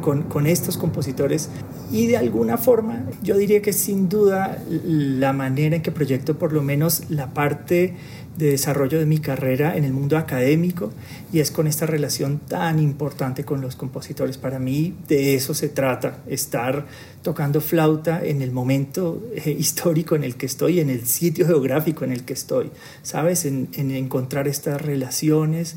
con, 0.00 0.22
con, 0.22 0.46
estos 0.46 0.78
compositores. 0.78 1.50
Y 1.90 2.06
de 2.06 2.16
alguna 2.16 2.56
forma 2.56 3.04
yo 3.22 3.36
diría 3.36 3.62
que 3.62 3.72
sin 3.72 4.08
duda 4.08 4.58
la 4.68 5.32
manera 5.32 5.76
en 5.76 5.82
que 5.82 5.92
proyecto 5.92 6.38
por 6.38 6.52
lo 6.52 6.62
menos 6.62 7.10
la 7.10 7.32
parte 7.32 7.94
de 8.36 8.50
desarrollo 8.50 8.98
de 8.98 9.06
mi 9.06 9.18
carrera 9.18 9.76
en 9.76 9.84
el 9.84 9.92
mundo 9.92 10.18
académico 10.18 10.92
y 11.32 11.40
es 11.40 11.50
con 11.50 11.66
esta 11.66 11.86
relación 11.86 12.38
tan 12.38 12.78
importante 12.78 13.44
con 13.44 13.60
los 13.60 13.76
compositores. 13.76 14.38
Para 14.38 14.58
mí 14.58 14.94
de 15.08 15.34
eso 15.34 15.54
se 15.54 15.68
trata, 15.68 16.18
estar 16.26 16.86
tocando 17.22 17.60
flauta 17.60 18.24
en 18.24 18.42
el 18.42 18.52
momento 18.52 19.22
eh, 19.34 19.50
histórico 19.58 20.14
en 20.16 20.24
el 20.24 20.36
que 20.36 20.46
estoy, 20.46 20.80
en 20.80 20.90
el 20.90 21.06
sitio 21.06 21.46
geográfico 21.46 22.04
en 22.04 22.12
el 22.12 22.24
que 22.24 22.34
estoy, 22.34 22.70
¿sabes? 23.02 23.46
En, 23.46 23.68
en 23.74 23.90
encontrar 23.90 24.48
estas 24.48 24.80
relaciones. 24.80 25.76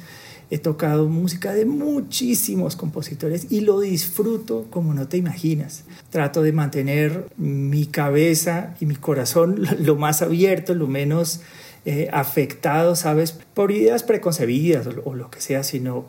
He 0.52 0.58
tocado 0.58 1.08
música 1.08 1.54
de 1.54 1.66
muchísimos 1.66 2.76
compositores 2.76 3.52
y 3.52 3.62
lo 3.62 3.82
disfruto 3.82 4.66
como 4.72 4.96
no 4.96 5.08
te 5.08 5.18
imaginas. 5.18 5.84
Trato 6.10 6.42
de 6.42 6.52
mantener 6.52 7.28
mi 7.38 7.86
cabeza 7.86 8.76
y 8.80 8.88
mi 8.88 8.96
corazón 8.96 9.62
lo 9.80 9.96
más 9.96 10.24
abierto, 10.24 10.74
lo 10.74 10.88
menos 10.88 11.42
eh, 11.92 12.08
afectado, 12.14 12.96
¿sabes? 12.96 13.32
Por 13.32 13.72
ideas 13.72 14.04
preconcebidas 14.04 14.86
o, 14.86 15.16
lo 15.16 15.32
que 15.32 15.42
sea, 15.42 15.64
sino 15.64 16.06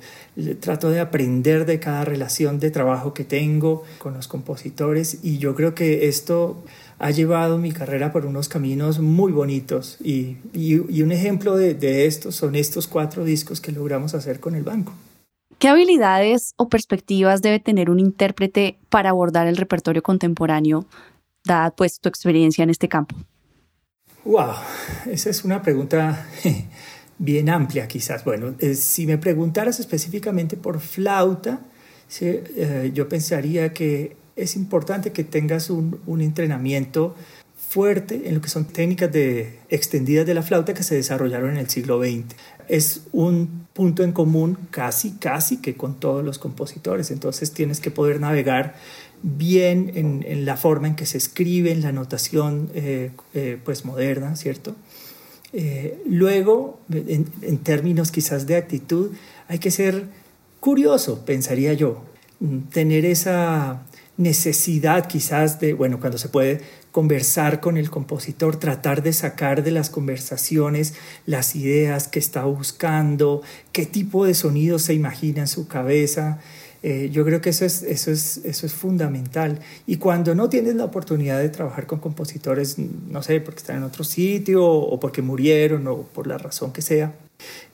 trato 0.60 0.90
de 0.90 1.00
aprender 1.00 1.64
de 1.64 1.80
cada 1.80 2.04
relación 2.04 2.60
de 2.60 2.70
trabajo 2.70 3.14
que 3.14 3.24
tengo 3.24 3.84
con 3.96 4.12
los 4.12 4.28
compositores 4.28 5.20
y 5.22 5.38
yo 5.38 5.54
creo 5.54 5.74
que 5.74 6.06
esto 6.06 6.62
ha 6.98 7.10
llevado 7.12 7.56
mi 7.56 7.72
carrera 7.72 8.12
por 8.12 8.26
unos 8.26 8.50
caminos 8.50 8.98
muy 8.98 9.32
bonitos 9.32 9.96
y, 10.04 10.36
y, 10.52 11.00
un 11.00 11.12
ejemplo 11.12 11.56
de, 11.56 11.72
de 11.72 12.04
esto 12.04 12.30
son 12.30 12.56
estos 12.56 12.86
cuatro 12.86 13.24
discos 13.24 13.62
que 13.62 13.72
logramos 13.72 14.12
hacer 14.12 14.38
con 14.38 14.54
el 14.54 14.64
banco. 14.64 14.92
¿Qué 15.58 15.68
habilidades 15.68 16.52
o 16.58 16.68
perspectivas 16.68 17.40
debe 17.40 17.58
tener 17.58 17.88
un 17.88 18.00
intérprete 18.00 18.78
para 18.90 19.08
abordar 19.08 19.46
el 19.46 19.56
repertorio 19.56 20.02
contemporáneo, 20.02 20.84
dada 21.42 21.70
pues 21.70 22.00
tu 22.00 22.10
experiencia 22.10 22.64
en 22.64 22.68
este 22.68 22.88
campo? 22.88 23.16
Wow, 24.24 24.52
esa 25.10 25.30
es 25.30 25.44
una 25.44 25.62
pregunta 25.62 26.26
bien 27.18 27.48
amplia 27.48 27.88
quizás. 27.88 28.22
Bueno, 28.24 28.54
eh, 28.58 28.74
si 28.74 29.06
me 29.06 29.16
preguntaras 29.16 29.80
específicamente 29.80 30.58
por 30.58 30.80
flauta, 30.80 31.60
eh, 32.20 32.90
yo 32.92 33.08
pensaría 33.08 33.72
que 33.72 34.16
es 34.36 34.56
importante 34.56 35.12
que 35.12 35.24
tengas 35.24 35.70
un, 35.70 36.00
un, 36.06 36.20
entrenamiento 36.20 37.14
fuerte 37.56 38.28
en 38.28 38.34
lo 38.34 38.40
que 38.40 38.48
son 38.48 38.66
técnicas 38.66 39.10
de, 39.12 39.58
extendidas 39.68 40.26
de 40.26 40.34
la 40.34 40.42
flauta 40.42 40.74
que 40.74 40.82
se 40.82 40.96
desarrollaron 40.96 41.52
en 41.52 41.56
el 41.58 41.70
siglo 41.70 42.02
XX. 42.02 42.34
Es 42.68 43.02
un 43.12 43.66
punto 43.72 44.02
en 44.02 44.12
común 44.12 44.58
casi, 44.70 45.12
casi 45.12 45.58
que 45.58 45.76
con 45.76 45.98
todos 45.98 46.24
los 46.24 46.38
compositores. 46.38 47.10
Entonces 47.10 47.52
tienes 47.52 47.80
que 47.80 47.90
poder 47.90 48.20
navegar 48.20 48.74
bien 49.22 49.92
en, 49.94 50.44
la 50.44 50.56
forma 50.56 50.88
en 50.88 50.94
que 50.94 51.06
se 51.06 51.18
escribe, 51.18 51.72
en 51.72 51.82
la 51.82 51.92
notación 51.92 52.70
eh, 52.74 53.10
eh, 53.34 53.58
pues 53.64 53.84
moderna, 53.84 54.36
¿cierto? 54.36 54.76
Eh, 55.52 56.00
luego, 56.06 56.80
en, 56.92 57.26
en, 57.42 57.58
términos 57.58 58.12
quizás 58.12 58.46
de 58.46 58.56
actitud, 58.56 59.10
hay 59.48 59.58
que 59.58 59.70
ser 59.70 60.04
curioso, 60.60 61.24
pensaría 61.24 61.72
yo, 61.72 62.04
tener 62.72 63.04
esa 63.04 63.82
necesidad 64.16 65.06
quizás 65.06 65.60
de, 65.60 65.72
bueno, 65.72 65.98
cuando 65.98 66.18
se 66.18 66.28
puede 66.28 66.60
conversar 66.92 67.60
con 67.60 67.76
el 67.76 67.90
compositor, 67.90 68.56
tratar 68.56 69.02
de 69.02 69.12
sacar 69.12 69.62
de 69.62 69.70
las 69.70 69.90
conversaciones 69.90 70.94
las 71.24 71.56
ideas 71.56 72.08
que 72.08 72.18
está 72.18 72.44
buscando, 72.44 73.42
qué 73.72 73.86
tipo 73.86 74.26
de 74.26 74.34
sonido 74.34 74.78
se 74.78 74.94
imagina 74.94 75.40
en 75.40 75.48
su 75.48 75.68
cabeza, 75.68 76.38
eh, 76.82 77.10
yo 77.12 77.24
creo 77.24 77.40
que 77.40 77.50
eso 77.50 77.64
es, 77.64 77.82
eso, 77.82 78.10
es, 78.10 78.38
eso 78.44 78.66
es 78.66 78.72
fundamental. 78.72 79.60
Y 79.86 79.96
cuando 79.96 80.34
no 80.34 80.48
tienes 80.48 80.74
la 80.74 80.84
oportunidad 80.84 81.38
de 81.38 81.48
trabajar 81.48 81.86
con 81.86 82.00
compositores, 82.00 82.76
no 82.78 83.22
sé, 83.22 83.40
porque 83.40 83.58
están 83.58 83.76
en 83.76 83.82
otro 83.84 84.04
sitio 84.04 84.64
o 84.66 84.98
porque 85.00 85.22
murieron 85.22 85.86
o 85.86 86.02
por 86.02 86.26
la 86.26 86.38
razón 86.38 86.72
que 86.72 86.82
sea, 86.82 87.14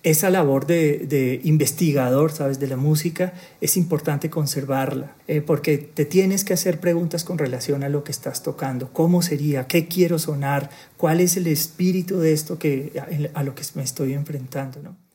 esa 0.02 0.30
labor 0.30 0.66
de, 0.66 1.06
de 1.08 1.40
investigador, 1.44 2.32
¿sabes?, 2.32 2.60
de 2.60 2.68
la 2.68 2.76
música, 2.76 3.32
es 3.60 3.76
importante 3.76 4.30
conservarla, 4.30 5.16
eh, 5.26 5.40
porque 5.40 5.78
te 5.78 6.04
tienes 6.04 6.44
que 6.44 6.54
hacer 6.54 6.78
preguntas 6.78 7.25
con 7.25 7.38
relación 7.38 7.82
a 7.82 7.88
lo 7.88 8.04
que 8.04 8.12
estás 8.12 8.42
tocando. 8.42 8.92
¿Cómo 8.92 9.22
sería? 9.22 9.66
¿Qué 9.66 9.88
quiero 9.88 10.18
sonar? 10.18 10.70
¿Cuál 10.96 11.20
es 11.20 11.36
el 11.36 11.48
espíritu 11.48 12.20
de 12.20 12.32
esto 12.32 12.58
que, 12.58 12.92
a, 13.34 13.40
a 13.40 13.42
lo 13.42 13.54
que 13.54 13.64
me 13.75 13.82
estoy 13.82 14.12
enfrentando, 14.12 14.80
¿no? 14.82 15.05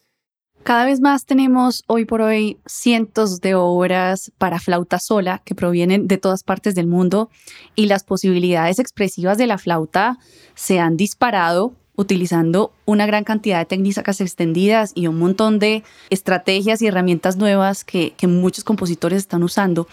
Cada 0.63 0.85
vez 0.85 0.99
más 1.01 1.25
tenemos 1.25 1.83
hoy 1.87 2.05
por 2.05 2.21
hoy 2.21 2.59
cientos 2.67 3.41
de 3.41 3.55
obras 3.55 4.31
para 4.37 4.59
flauta 4.59 4.99
sola 4.99 5.41
que 5.43 5.55
provienen 5.55 6.07
de 6.07 6.19
todas 6.19 6.43
partes 6.43 6.75
del 6.75 6.85
mundo 6.85 7.31
y 7.75 7.87
las 7.87 8.03
posibilidades 8.03 8.77
expresivas 8.77 9.39
de 9.39 9.47
la 9.47 9.57
flauta 9.57 10.19
se 10.53 10.79
han 10.79 10.97
disparado 10.97 11.73
utilizando 11.95 12.73
una 12.85 13.05
gran 13.05 13.23
cantidad 13.23 13.59
de 13.59 13.65
técnicas 13.65 14.21
extendidas 14.21 14.91
y 14.95 15.07
un 15.07 15.17
montón 15.17 15.59
de 15.59 15.83
estrategias 16.09 16.81
y 16.81 16.87
herramientas 16.87 17.37
nuevas 17.37 17.83
que, 17.83 18.13
que 18.15 18.27
muchos 18.27 18.63
compositores 18.63 19.19
están 19.19 19.43
usando. 19.43 19.87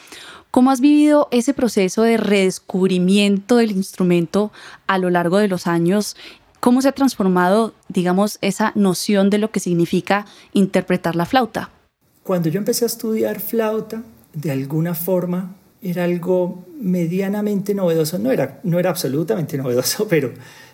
¿Cómo 0.50 0.70
has 0.70 0.80
vivido 0.80 1.28
ese 1.30 1.54
proceso 1.54 2.02
de 2.02 2.16
redescubrimiento 2.16 3.56
del 3.56 3.72
instrumento 3.72 4.52
a 4.86 4.98
lo 4.98 5.10
largo 5.10 5.38
de 5.38 5.48
los 5.48 5.66
años 5.66 6.16
¿Cómo 6.60 6.82
se 6.82 6.88
ha 6.88 6.92
transformado, 6.92 7.74
digamos, 7.88 8.38
esa 8.40 8.72
noción 8.74 9.30
de 9.30 9.38
lo 9.38 9.50
que 9.50 9.60
significa 9.60 10.26
interpretar 10.52 11.14
la 11.14 11.24
flauta? 11.24 11.70
Cuando 12.24 12.48
yo 12.48 12.58
empecé 12.58 12.84
a 12.84 12.88
estudiar 12.88 13.40
flauta, 13.40 14.02
de 14.34 14.50
alguna 14.50 14.94
forma 14.94 15.54
era 15.80 16.04
algo 16.04 16.66
medianamente 16.80 17.74
novedoso, 17.74 18.18
no 18.18 18.32
era, 18.32 18.60
no 18.64 18.78
era 18.78 18.90
absolutamente 18.90 19.56
novedoso, 19.56 20.08
pero 20.10 20.32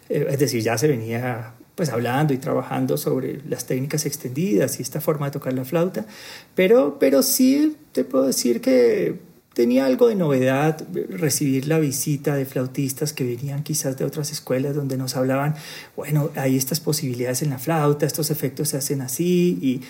eh, 0.09 0.27
es 0.31 0.39
decir, 0.39 0.63
ya 0.63 0.79
se 0.79 0.89
venía 0.89 1.55
pues 1.75 1.91
hablando 1.91 2.33
y 2.33 2.39
trabajando 2.39 2.97
sobre 2.97 3.41
las 3.49 3.67
técnicas 3.67 4.07
extendidas 4.07 4.79
y 4.79 4.83
esta 4.83 5.01
forma 5.01 5.27
de 5.27 5.33
tocar 5.33 5.53
la 5.53 5.65
flauta, 5.65 6.07
pero, 6.55 6.99
pero 7.01 7.23
sí 7.23 7.77
te 7.93 8.05
puedo 8.05 8.27
decir 8.27 8.61
que 8.61 9.19
tenía 9.55 9.87
algo 9.87 10.09
de 10.09 10.17
novedad 10.17 10.85
recibir 11.09 11.69
la 11.69 11.79
visita 11.79 12.35
de 12.35 12.45
flautistas 12.45 13.13
que 13.13 13.25
venían 13.25 13.63
quizás 13.63 13.97
de 13.97 14.05
otras 14.05 14.33
escuelas 14.33 14.75
donde 14.75 14.97
nos 14.97 15.17
hablaban, 15.17 15.55
bueno, 15.97 16.31
hay 16.35 16.57
estas 16.57 16.81
posibilidades 16.81 17.43
en 17.43 17.51
la 17.51 17.59
flauta, 17.59 18.05
estos 18.05 18.31
efectos 18.31 18.71
se 18.71 18.77
hacen 18.77 19.01
así 19.01 19.59
y 19.63 19.81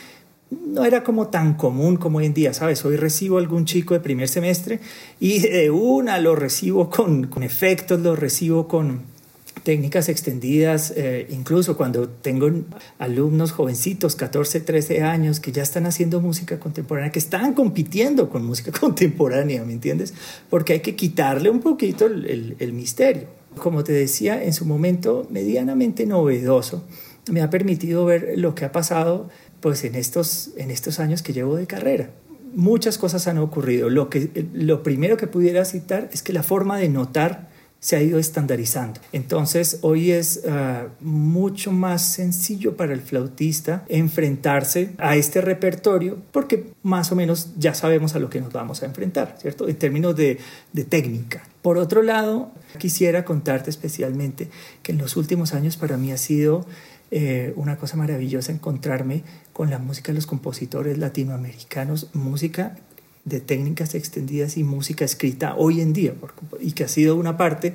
no 0.51 0.85
era 0.85 1.03
como 1.03 1.29
tan 1.29 1.55
común 1.55 1.97
como 1.97 2.19
hoy 2.19 2.27
en 2.27 2.35
día, 2.35 2.53
¿sabes? 2.53 2.85
Hoy 2.85 2.97
recibo 2.97 3.39
algún 3.39 3.65
chico 3.65 3.95
de 3.95 4.01
primer 4.01 4.29
semestre 4.29 4.81
y 5.19 5.41
de 5.41 5.71
una 5.71 6.19
lo 6.19 6.37
recibo 6.37 6.91
con, 6.91 7.27
con 7.27 7.43
efectos, 7.43 8.01
lo 8.01 8.15
recibo 8.15 8.69
con 8.69 9.14
técnicas 9.63 10.09
extendidas, 10.09 10.93
eh, 10.97 11.27
incluso 11.31 11.77
cuando 11.77 12.09
tengo 12.09 12.51
alumnos 12.99 13.53
jovencitos, 13.53 14.17
14, 14.17 14.61
13 14.61 15.03
años, 15.03 15.41
que 15.41 15.53
ya 15.53 15.63
están 15.63 15.87
haciendo 15.87 16.21
música 16.21 16.59
contemporánea, 16.59 17.11
que 17.13 17.19
están 17.19 17.55
compitiendo 17.55 18.29
con 18.29 18.45
música 18.45 18.73
contemporánea, 18.79 19.65
¿me 19.65 19.73
entiendes? 19.73 20.13
Porque 20.51 20.75
hay 20.75 20.81
que 20.81 20.97
quitarle 20.97 21.51
un 21.51 21.61
poquito 21.61 22.07
el, 22.07 22.57
el 22.59 22.73
misterio. 22.73 23.29
Como 23.57 23.85
te 23.85 23.93
decía, 23.93 24.43
en 24.43 24.53
su 24.53 24.67
momento 24.67 25.27
medianamente 25.31 26.07
novedoso, 26.07 26.85
me 27.31 27.41
ha 27.41 27.51
permitido 27.51 28.05
ver 28.05 28.35
lo 28.37 28.55
que 28.55 28.65
ha 28.65 28.73
pasado 28.73 29.29
pues 29.61 29.85
en 29.85 29.95
estos, 29.95 30.51
en 30.57 30.71
estos 30.71 31.01
años 31.01 31.23
que 31.23 31.33
llevo 31.33 31.57
de 31.57 31.67
carrera. 31.67 32.11
Muchas 32.55 32.99
cosas 32.99 33.27
han 33.29 33.39
ocurrido. 33.39 33.89
Lo, 33.89 34.11
que, 34.11 34.47
lo 34.53 34.83
primero 34.83 35.17
que 35.17 35.27
pudiera 35.27 35.65
citar 35.65 36.11
es 36.13 36.23
que 36.23 36.33
la 36.33 36.43
forma 36.43 36.77
de 36.77 36.89
notar 36.89 37.49
se 37.85 37.97
ha 37.97 38.03
ido 38.03 38.19
estandarizando. 38.19 38.99
Entonces, 39.13 39.81
hoy 39.83 40.11
es 40.11 40.41
ah, 40.49 40.87
mucho 41.01 41.71
más 41.71 42.01
sencillo 42.01 42.79
para 42.79 42.95
el 42.95 43.03
flautista 43.03 43.85
enfrentarse 43.89 44.93
a 44.97 45.17
este 45.17 45.43
repertorio 45.43 46.17
porque 46.33 46.73
más 46.83 47.13
o 47.13 47.15
menos 47.15 47.51
ya 47.59 47.75
sabemos 47.75 48.15
a 48.15 48.21
lo 48.21 48.31
que 48.31 48.41
nos 48.41 48.55
vamos 48.55 48.83
a 48.83 48.87
enfrentar, 48.87 49.37
¿cierto? 49.39 49.69
En 49.69 49.77
términos 49.77 50.17
de, 50.17 50.39
de 50.73 50.85
técnica. 50.85 51.43
Por 51.61 51.77
otro 51.77 52.01
lado, 52.01 52.53
quisiera 52.79 53.27
contarte 53.27 53.69
especialmente 53.69 54.49
que 54.83 54.93
en 54.93 54.97
los 54.97 55.19
últimos 55.19 55.53
años 55.53 55.77
para 55.77 55.99
mí 55.99 56.11
ha 56.11 56.17
sido 56.17 56.65
eh, 57.11 57.53
una 57.57 57.77
cosa 57.77 57.97
maravillosa 57.97 58.51
encontrarme 58.51 59.23
con 59.53 59.71
la 59.71 59.79
música 59.79 60.11
de 60.11 60.17
los 60.17 60.27
compositores 60.27 60.99
latinoamericanos, 60.99 62.09
música 62.15 62.77
de 63.25 63.41
técnicas 63.41 63.95
extendidas 63.95 64.57
y 64.57 64.65
música 64.65 65.05
escrita 65.05 65.55
hoy 65.57 65.81
en 65.81 65.93
día, 65.93 66.15
y 66.61 66.73
que 66.73 66.85
ha 66.85 66.89
sido 66.89 67.17
una 67.17 67.37
parte 67.37 67.75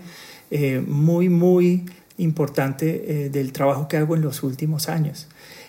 eh, 0.52 0.84
muy, 0.86 1.30
muy 1.30 1.86
importante 2.18 3.26
eh, 3.26 3.30
del 3.30 3.52
trabajo 3.52 3.88
que 3.88 3.98
hago 3.98 4.16
en 4.16 4.22
los 4.22 4.44
últimos 4.44 4.90
años. 4.90 5.28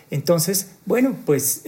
Entonces, 0.09 0.71
bueno, 0.85 1.15
pues 1.25 1.63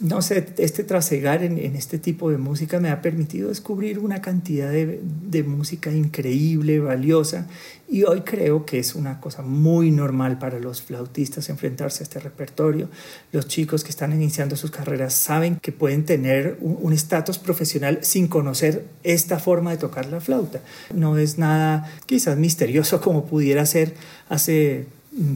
no 0.00 0.20
sé, 0.20 0.46
este 0.58 0.84
trasegar 0.84 1.42
en, 1.42 1.58
este 1.58 1.98
tipo 1.98 2.30
de 2.30 2.36
música 2.36 2.80
me 2.80 2.90
ha 2.90 3.00
permitido 3.00 3.48
descubrir 3.48 3.98
una 3.98 4.20
cantidad 4.20 4.70
de, 4.70 5.00
de, 5.02 5.42
música 5.42 5.90
increíble, 5.90 6.80
valiosa, 6.80 7.46
y 7.88 8.02
hoy 8.02 8.20
creo 8.20 8.66
que 8.66 8.78
es 8.78 8.94
una 8.94 9.20
cosa 9.20 9.42
muy 9.42 9.90
normal 9.90 10.38
para 10.38 10.58
los 10.58 10.82
flautistas 10.82 11.48
enfrentarse 11.48 12.02
a 12.02 12.04
este 12.04 12.20
repertorio. 12.20 12.90
Los 13.32 13.48
chicos 13.48 13.84
que 13.84 13.90
están 13.90 14.12
iniciando 14.12 14.56
sus 14.56 14.70
carreras 14.70 15.14
saben 15.14 15.56
que 15.56 15.72
pueden 15.72 16.04
tener 16.04 16.58
un 16.60 16.92
estatus 16.92 17.38
profesional 17.38 18.00
sin 18.02 18.28
conocer 18.28 18.86
esta 19.02 19.38
forma 19.38 19.70
de 19.70 19.78
tocar 19.78 20.06
la 20.06 20.20
flauta. 20.20 20.60
No 20.94 21.16
es 21.16 21.38
nada 21.38 21.90
quizás 22.06 22.36
misterioso 22.36 23.00
como 23.00 23.26
pudiera 23.26 23.64
ser 23.64 23.94
hace 24.28 24.86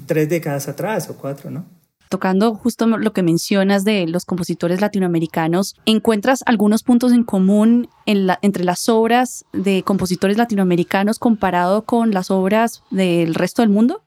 tres 0.06 0.28
décadas 0.28 0.68
atrás 0.68 1.08
o 1.08 1.16
cuatro, 1.16 1.50
¿no? 1.50 1.79
Tocando 2.10 2.54
justo 2.54 2.86
lo 2.86 3.12
que 3.12 3.22
mencionas 3.22 3.84
de 3.84 4.06
los 4.06 4.26
compositores 4.26 4.80
latinoamericanos, 4.80 5.76
¿encuentras 5.86 6.42
algunos 6.44 6.82
puntos 6.82 7.12
en 7.12 7.22
común 7.22 7.88
entre 8.04 8.64
las 8.64 8.88
obras 8.88 9.46
de 9.52 9.84
compositores 9.84 10.36
latinoamericanos 10.36 11.18
comparado 11.18 11.84
con 11.84 12.10
las 12.10 12.30
obras 12.30 12.82
del 12.90 13.34
resto 13.34 13.62
del 13.62 13.70
mundo? 13.70 14.02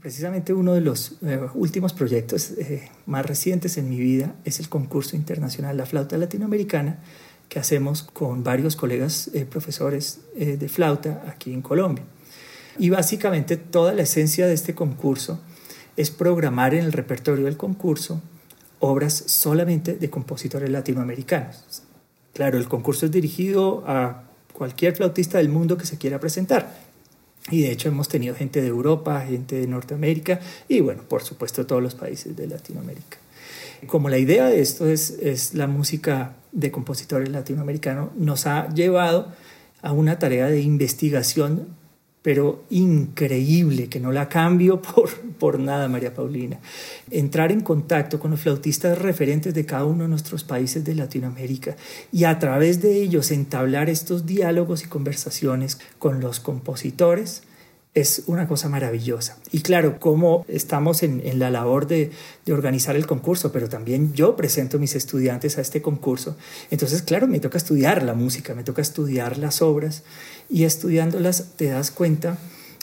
Precisamente 0.00 0.54
uno 0.54 0.72
de 0.72 0.80
los 0.80 1.18
eh, 1.22 1.40
últimos 1.54 1.92
proyectos 1.92 2.52
eh, 2.52 2.90
más 3.04 3.24
recientes 3.26 3.76
en 3.76 3.88
mi 3.88 4.00
vida 4.00 4.34
es 4.44 4.58
el 4.58 4.68
concurso 4.70 5.14
internacional 5.14 5.76
La 5.76 5.84
Flauta 5.86 6.16
Latinoamericana 6.16 7.00
que 7.50 7.58
hacemos 7.58 8.02
con 8.02 8.42
varios 8.42 8.76
colegas 8.76 9.30
eh, 9.34 9.44
profesores 9.44 10.20
de 10.34 10.68
flauta 10.70 11.22
aquí 11.28 11.52
en 11.52 11.60
Colombia. 11.60 12.02
Y 12.78 12.88
básicamente 12.88 13.58
toda 13.58 13.92
la 13.92 14.02
esencia 14.02 14.46
de 14.46 14.54
este 14.54 14.74
concurso 14.74 15.38
es 15.96 16.10
programar 16.10 16.74
en 16.74 16.84
el 16.84 16.92
repertorio 16.92 17.44
del 17.44 17.56
concurso 17.56 18.20
obras 18.82 19.24
solamente 19.26 19.94
de 19.94 20.10
compositores 20.10 20.68
latinoamericanos. 20.68 21.84
Claro, 22.34 22.58
el 22.58 22.66
concurso 22.68 23.06
es 23.06 23.12
dirigido 23.12 23.84
a 23.86 24.24
cualquier 24.52 24.96
flautista 24.96 25.38
del 25.38 25.48
mundo 25.48 25.78
que 25.78 25.86
se 25.86 25.98
quiera 25.98 26.18
presentar. 26.18 26.74
Y 27.50 27.62
de 27.62 27.70
hecho 27.70 27.88
hemos 27.88 28.08
tenido 28.08 28.34
gente 28.34 28.60
de 28.60 28.68
Europa, 28.68 29.24
gente 29.26 29.56
de 29.56 29.66
Norteamérica 29.66 30.40
y 30.68 30.80
bueno, 30.80 31.02
por 31.08 31.22
supuesto 31.22 31.66
todos 31.66 31.82
los 31.82 31.94
países 31.94 32.36
de 32.36 32.46
Latinoamérica. 32.46 33.18
Como 33.86 34.08
la 34.08 34.18
idea 34.18 34.46
de 34.46 34.60
esto 34.60 34.88
es, 34.88 35.10
es 35.10 35.54
la 35.54 35.66
música 35.66 36.34
de 36.52 36.70
compositores 36.70 37.28
latinoamericanos, 37.30 38.14
nos 38.16 38.46
ha 38.46 38.68
llevado 38.74 39.32
a 39.80 39.92
una 39.92 40.18
tarea 40.18 40.46
de 40.46 40.60
investigación 40.60 41.68
pero 42.22 42.64
increíble, 42.70 43.88
que 43.88 44.00
no 44.00 44.12
la 44.12 44.28
cambio 44.28 44.80
por, 44.82 45.10
por 45.38 45.58
nada, 45.58 45.88
María 45.88 46.14
Paulina. 46.14 46.60
Entrar 47.10 47.52
en 47.52 47.60
contacto 47.60 48.18
con 48.18 48.30
los 48.30 48.40
flautistas 48.40 48.98
referentes 48.98 49.52
de 49.52 49.66
cada 49.66 49.84
uno 49.84 50.04
de 50.04 50.08
nuestros 50.08 50.44
países 50.44 50.84
de 50.84 50.94
Latinoamérica 50.94 51.76
y 52.12 52.24
a 52.24 52.38
través 52.38 52.80
de 52.80 53.02
ellos 53.02 53.30
entablar 53.30 53.90
estos 53.90 54.24
diálogos 54.24 54.84
y 54.84 54.88
conversaciones 54.88 55.78
con 55.98 56.20
los 56.20 56.40
compositores 56.40 57.42
es 57.94 58.22
una 58.26 58.48
cosa 58.48 58.68
maravillosa. 58.68 59.36
Y 59.50 59.60
claro, 59.60 60.00
como 60.00 60.46
estamos 60.48 61.02
en, 61.02 61.20
en 61.26 61.38
la 61.38 61.50
labor 61.50 61.86
de, 61.86 62.10
de, 62.46 62.52
organizar 62.52 62.96
el 62.96 63.06
concurso, 63.06 63.52
pero 63.52 63.68
también 63.68 64.14
yo 64.14 64.34
presento 64.34 64.78
a 64.78 64.80
mis 64.80 64.94
estudiantes 64.94 65.58
a 65.58 65.60
este 65.60 65.82
concurso, 65.82 66.36
entonces 66.70 67.02
claro, 67.02 67.26
me 67.26 67.38
toca 67.38 67.58
estudiar 67.58 68.02
la 68.02 68.14
música, 68.14 68.54
me 68.54 68.64
toca 68.64 68.80
estudiar 68.80 69.36
las 69.36 69.60
obras 69.60 70.04
y 70.48 70.64
estudiándolas 70.64 71.52
te 71.56 71.66
das 71.66 71.90
cuenta 71.90 72.38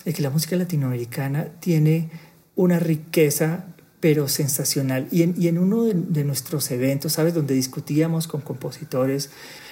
de 0.06 0.14
que 0.14 0.22
la 0.22 0.30
música 0.30 0.56
latinoamericana 0.56 1.48
tiene 1.60 2.12
una 2.56 2.78
riqueza 2.78 3.66
pero 4.00 4.28
sensacional. 4.28 5.08
Y 5.12 5.24
en, 5.24 5.36
y 5.38 5.48
en 5.48 5.58
uno 5.58 5.84
de, 5.84 5.94
de 5.94 6.24
nuestros 6.24 6.72
eventos, 6.72 7.14
¿sabes? 7.14 7.34
Donde 7.34 7.54
discutíamos 7.54 8.28
con 8.28 8.42
compositores, 8.42 9.30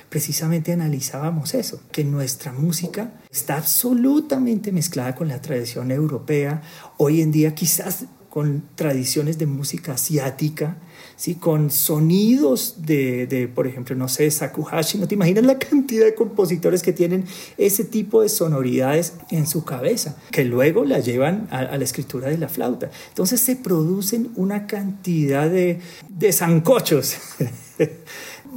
precisamente 0.10 0.72
analizábamos 0.72 1.54
eso, 1.54 1.82
que 1.92 2.04
nuestra 2.04 2.52
música 2.52 3.14
está 3.30 3.58
absolutamente 3.58 4.72
mezclada 4.72 5.16
con 5.16 5.28
la 5.28 5.42
tradición 5.42 5.92
europea, 5.92 6.62
hoy 6.98 7.22
en 7.22 7.32
día 7.32 7.56
quizás 7.56 8.06
con 8.30 8.64
tradiciones 8.76 9.38
de 9.38 9.48
música 9.48 9.94
asiática, 9.94 10.78
¿sí? 11.18 11.36
con 11.36 11.70
sonidos 11.70 12.76
de, 12.86 13.28
de, 13.28 13.50
por 13.50 13.68
ejemplo, 13.68 13.96
no 13.96 14.08
sé, 14.08 14.32
Sakuhashi, 14.32 14.98
no 14.98 15.08
te 15.08 15.16
imaginas 15.16 15.44
la 15.44 15.60
cantidad 15.60 16.06
de 16.06 16.16
compositores 16.16 16.82
que 16.82 16.94
tienen 16.94 17.26
ese 17.58 17.84
tipo 17.84 18.22
de 18.22 18.30
sonoridades 18.30 19.16
en 19.30 19.46
su 19.46 19.66
cabeza, 19.66 20.16
que 20.32 20.46
luego 20.46 20.86
la 20.86 21.00
llevan 21.00 21.50
a, 21.52 21.78
la 21.78 21.84
escritura 21.84 22.30
de 22.30 22.38
la 22.38 22.48
flauta. 22.48 22.90
Entonces 23.10 23.42
se 23.42 23.58
producen 23.58 24.32
una 24.36 24.68
cantidad 24.68 25.50
de, 25.50 25.82
de 26.08 26.32
zancochos. 26.32 27.18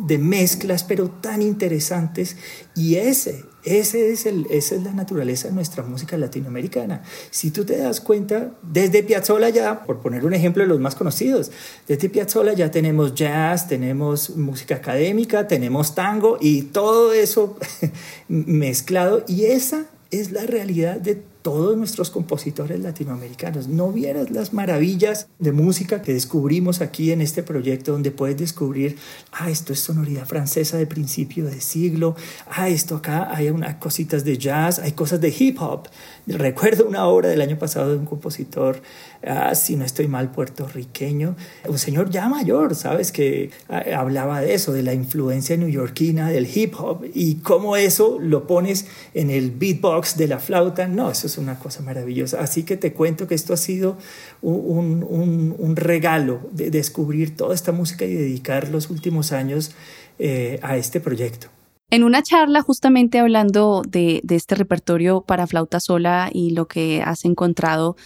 de 0.07 0.19
mezclas, 0.19 0.85
pero 0.85 1.11
tan 1.11 1.43
interesantes. 1.43 2.37
Y 2.75 2.95
ese, 2.95 3.45
ese 3.65 4.11
es 4.11 4.27
el, 4.27 4.47
esa 4.51 4.75
es 4.75 4.83
la 4.83 4.93
naturaleza 4.93 5.49
de 5.49 5.55
nuestra 5.55 5.83
música 5.83 6.17
latinoamericana. 6.17 7.03
Si 7.31 7.51
tú 7.51 7.65
te 7.65 7.77
das 7.77 8.01
cuenta, 8.01 8.53
desde 8.63 9.03
Piazzolla 9.03 9.49
ya, 9.51 9.85
por 9.85 10.01
poner 10.01 10.25
un 10.25 10.35
ejemplo 10.35 10.63
de 10.63 10.69
los 10.69 10.81
más 10.81 10.95
conocidos, 10.95 11.51
desde 11.87 12.09
Piazzolla 12.09 12.53
ya 12.53 12.71
tenemos 12.71 13.15
jazz, 13.15 13.69
tenemos 13.69 14.37
música 14.37 14.77
académica, 14.77 15.47
tenemos 15.47 15.95
tango 15.95 16.39
y 16.41 16.63
todo 16.63 17.13
eso 17.13 17.57
mezclado. 18.29 19.25
Y 19.29 19.47
esa 19.47 19.87
es 20.11 20.33
la 20.33 20.43
realidad 20.47 20.97
de 20.97 21.23
todos 21.43 21.77
nuestros 21.77 22.11
compositores 22.11 22.81
latinoamericanos. 22.81 23.69
No 23.69 23.93
vieras 23.93 24.31
las 24.31 24.53
maravillas 24.53 25.29
de 25.39 25.53
música 25.53 26.03
que 26.03 26.13
descubrimos 26.13 26.81
aquí 26.81 27.13
en 27.13 27.21
este 27.21 27.43
proyecto, 27.43 27.93
donde 27.93 28.11
puedes 28.11 28.37
descubrir, 28.37 28.97
ah, 29.33 29.51
esto 29.51 29.73
es 29.73 29.81
sonoridad 29.81 30.27
francesa 30.27 30.77
de 30.77 30.87
principio 30.87 31.47
de 31.47 31.61
siglo, 31.61 32.17
ah, 32.51 32.69
esto 32.69 32.97
acá 32.97 33.35
hay 33.35 33.49
unas 33.51 33.77
cositas 33.77 34.25
de 34.25 34.39
jazz, 34.39 34.79
hay 34.79 34.93
cosas 34.93 35.21
de 35.21 35.35
hip 35.37 35.61
hop. 35.61 35.89
Recuerdo 36.33 36.87
una 36.87 37.07
obra 37.07 37.29
del 37.29 37.41
año 37.41 37.59
pasado 37.59 37.91
de 37.91 37.99
un 37.99 38.07
compositor, 38.07 38.81
ah, 39.27 39.55
si 39.55 39.77
no 39.77 39.85
estoy 39.85 40.07
mal, 40.07 40.31
puertorriqueño, 40.31 41.37
un 41.67 41.79
señor 41.79 42.11
ya 42.11 42.29
mayor, 42.29 42.75
¿sabes? 42.75 43.11
Que 43.11 43.51
ah, 43.69 43.83
hablaba 43.97 44.41
de 44.41 44.55
eso, 44.55 44.73
de 44.73 44.83
la 44.83 44.95
influencia 44.95 45.57
neoyorquina 45.57 46.31
del 46.31 46.49
hip 46.53 46.75
hop 46.79 47.05
y 47.13 47.37
cómo 47.37 47.77
eso 47.77 48.19
lo 48.21 48.47
pones 48.47 48.87
en 49.15 49.31
el 49.31 49.51
beatbox 49.51 50.17
de 50.17 50.29
la 50.29 50.39
flauta. 50.39 50.87
No, 50.87 51.11
eso 51.11 51.27
es 51.27 51.39
una 51.39 51.59
cosa 51.59 51.83
maravillosa. 51.83 52.41
Así 52.41 52.63
que 52.63 52.77
te 52.77 52.93
cuento 52.93 53.27
que 53.27 53.35
esto 53.35 53.53
ha 53.53 53.59
sido 53.59 53.97
un, 54.43 55.75
regalo 55.77 56.41
de 56.53 56.71
descubrir 56.71 57.37
toda 57.37 57.55
esta 57.55 57.73
música 57.73 58.05
y 58.05 58.15
dedicar 58.15 58.69
los 58.69 58.91
últimos 58.91 59.33
años 59.33 59.73
eh, 60.19 60.59
a 60.63 60.77
este 60.77 61.01
proyecto. 61.01 61.49
En 61.91 62.05
una 62.05 62.23
charla 62.23 62.63
justamente 62.63 63.19
hablando 63.19 63.83
de, 63.87 64.23
este 64.29 64.55
repertorio 64.55 65.23
para 65.23 65.49
flauta 65.49 65.81
sola 65.81 66.31
y 66.33 66.51
lo 66.51 66.69
que 66.69 67.03
has 67.05 67.25
encontrado, 67.25 67.97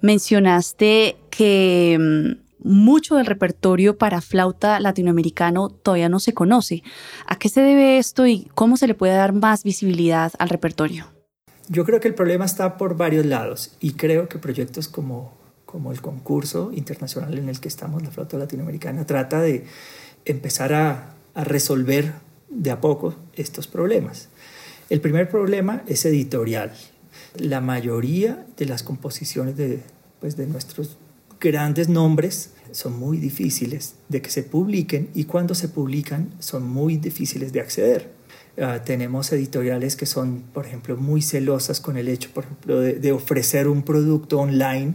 mencionaste 0.00 1.16
que 1.30 1.98
mm, 1.98 2.68
mucho 2.68 3.16
del 3.16 3.26
repertorio 3.26 3.98
para 3.98 4.20
flauta 4.20 4.78
latinoamericano 4.78 5.68
todavía 5.68 6.08
no 6.08 6.20
se 6.20 6.32
conoce. 6.32 6.84
¿A 7.26 7.36
qué 7.36 7.48
se 7.48 7.60
debe 7.60 7.98
esto 7.98 8.24
y 8.24 8.48
cómo 8.54 8.76
se 8.76 8.86
le 8.86 8.94
puede 8.94 9.14
dar 9.14 9.32
más 9.32 9.64
visibilidad 9.64 10.32
al 10.38 10.48
repertorio? 10.48 11.06
Yo 11.68 11.84
creo 11.84 11.98
que 11.98 12.06
el 12.06 12.14
problema 12.14 12.44
está 12.44 12.76
por 12.76 12.96
varios 12.96 13.26
lados 13.26 13.76
y 13.80 13.94
creo 13.94 14.28
que 14.28 14.38
proyectos 14.38 14.86
como, 14.86 15.32
como 15.64 15.90
el 15.90 16.00
concurso 16.00 16.70
internacional 16.72 17.36
en 17.36 17.48
el 17.48 17.58
que 17.58 17.66
estamos, 17.66 18.00
la 18.00 18.12
flauta 18.12 18.38
latinoamericana, 18.38 19.04
trata 19.06 19.40
de 19.40 19.64
empezar 20.24 20.72
a 20.72 21.16
resolver 21.34 22.12
de 22.54 22.70
a 22.70 22.80
poco 22.80 23.14
estos 23.34 23.66
problemas. 23.66 24.28
El 24.90 25.00
primer 25.00 25.28
problema 25.28 25.82
es 25.86 26.04
editorial. 26.04 26.72
La 27.36 27.60
mayoría 27.60 28.46
de 28.56 28.66
las 28.66 28.82
composiciones 28.82 29.56
de, 29.56 29.80
pues, 30.20 30.36
de 30.36 30.46
nuestros 30.46 30.96
grandes 31.40 31.88
nombres 31.88 32.50
son 32.72 32.98
muy 32.98 33.18
difíciles 33.18 33.96
de 34.08 34.20
que 34.22 34.30
se 34.30 34.42
publiquen 34.42 35.10
y 35.14 35.24
cuando 35.24 35.54
se 35.54 35.68
publican 35.68 36.34
son 36.38 36.68
muy 36.68 36.96
difíciles 36.96 37.52
de 37.52 37.60
acceder. 37.60 38.10
Ah, 38.60 38.82
tenemos 38.84 39.32
editoriales 39.32 39.96
que 39.96 40.06
son, 40.06 40.44
por 40.52 40.64
ejemplo, 40.64 40.96
muy 40.96 41.22
celosas 41.22 41.80
con 41.80 41.96
el 41.96 42.08
hecho, 42.08 42.30
por 42.32 42.44
ejemplo, 42.44 42.80
de, 42.80 43.12
ofrecer 43.12 43.66
un 43.66 43.82
producto 43.82 44.38
online. 44.38 44.94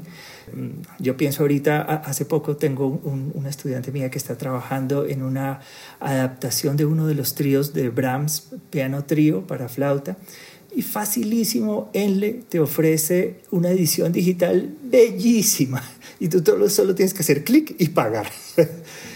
Mm, 0.53 0.81
yo 0.99 1.17
pienso 1.17 1.43
ahorita, 1.43 1.81
hace 1.81 2.25
poco 2.25 2.57
tengo 2.57 2.87
un, 2.87 3.31
una 3.33 3.49
estudiante 3.49 3.91
mía 3.91 4.09
que 4.09 4.17
está 4.17 4.37
trabajando 4.37 5.05
en 5.05 5.23
una 5.23 5.61
adaptación 5.99 6.77
de 6.77 6.85
uno 6.85 7.07
de 7.07 7.15
los 7.15 7.35
tríos 7.35 7.73
de 7.73 7.89
Brahms, 7.89 8.49
piano 8.69 9.05
trío 9.05 9.45
para 9.47 9.69
flauta, 9.69 10.17
y 10.75 10.81
facilísimo, 10.83 11.89
Enle 11.93 12.41
te 12.47 12.59
ofrece 12.59 13.37
una 13.51 13.71
edición 13.71 14.11
digital 14.11 14.75
bellísima 14.83 15.83
y 16.19 16.27
tú 16.27 16.43
solo 16.69 16.95
tienes 16.95 17.13
que 17.13 17.21
hacer 17.21 17.43
clic 17.43 17.75
y 17.79 17.89
pagar. 17.89 18.27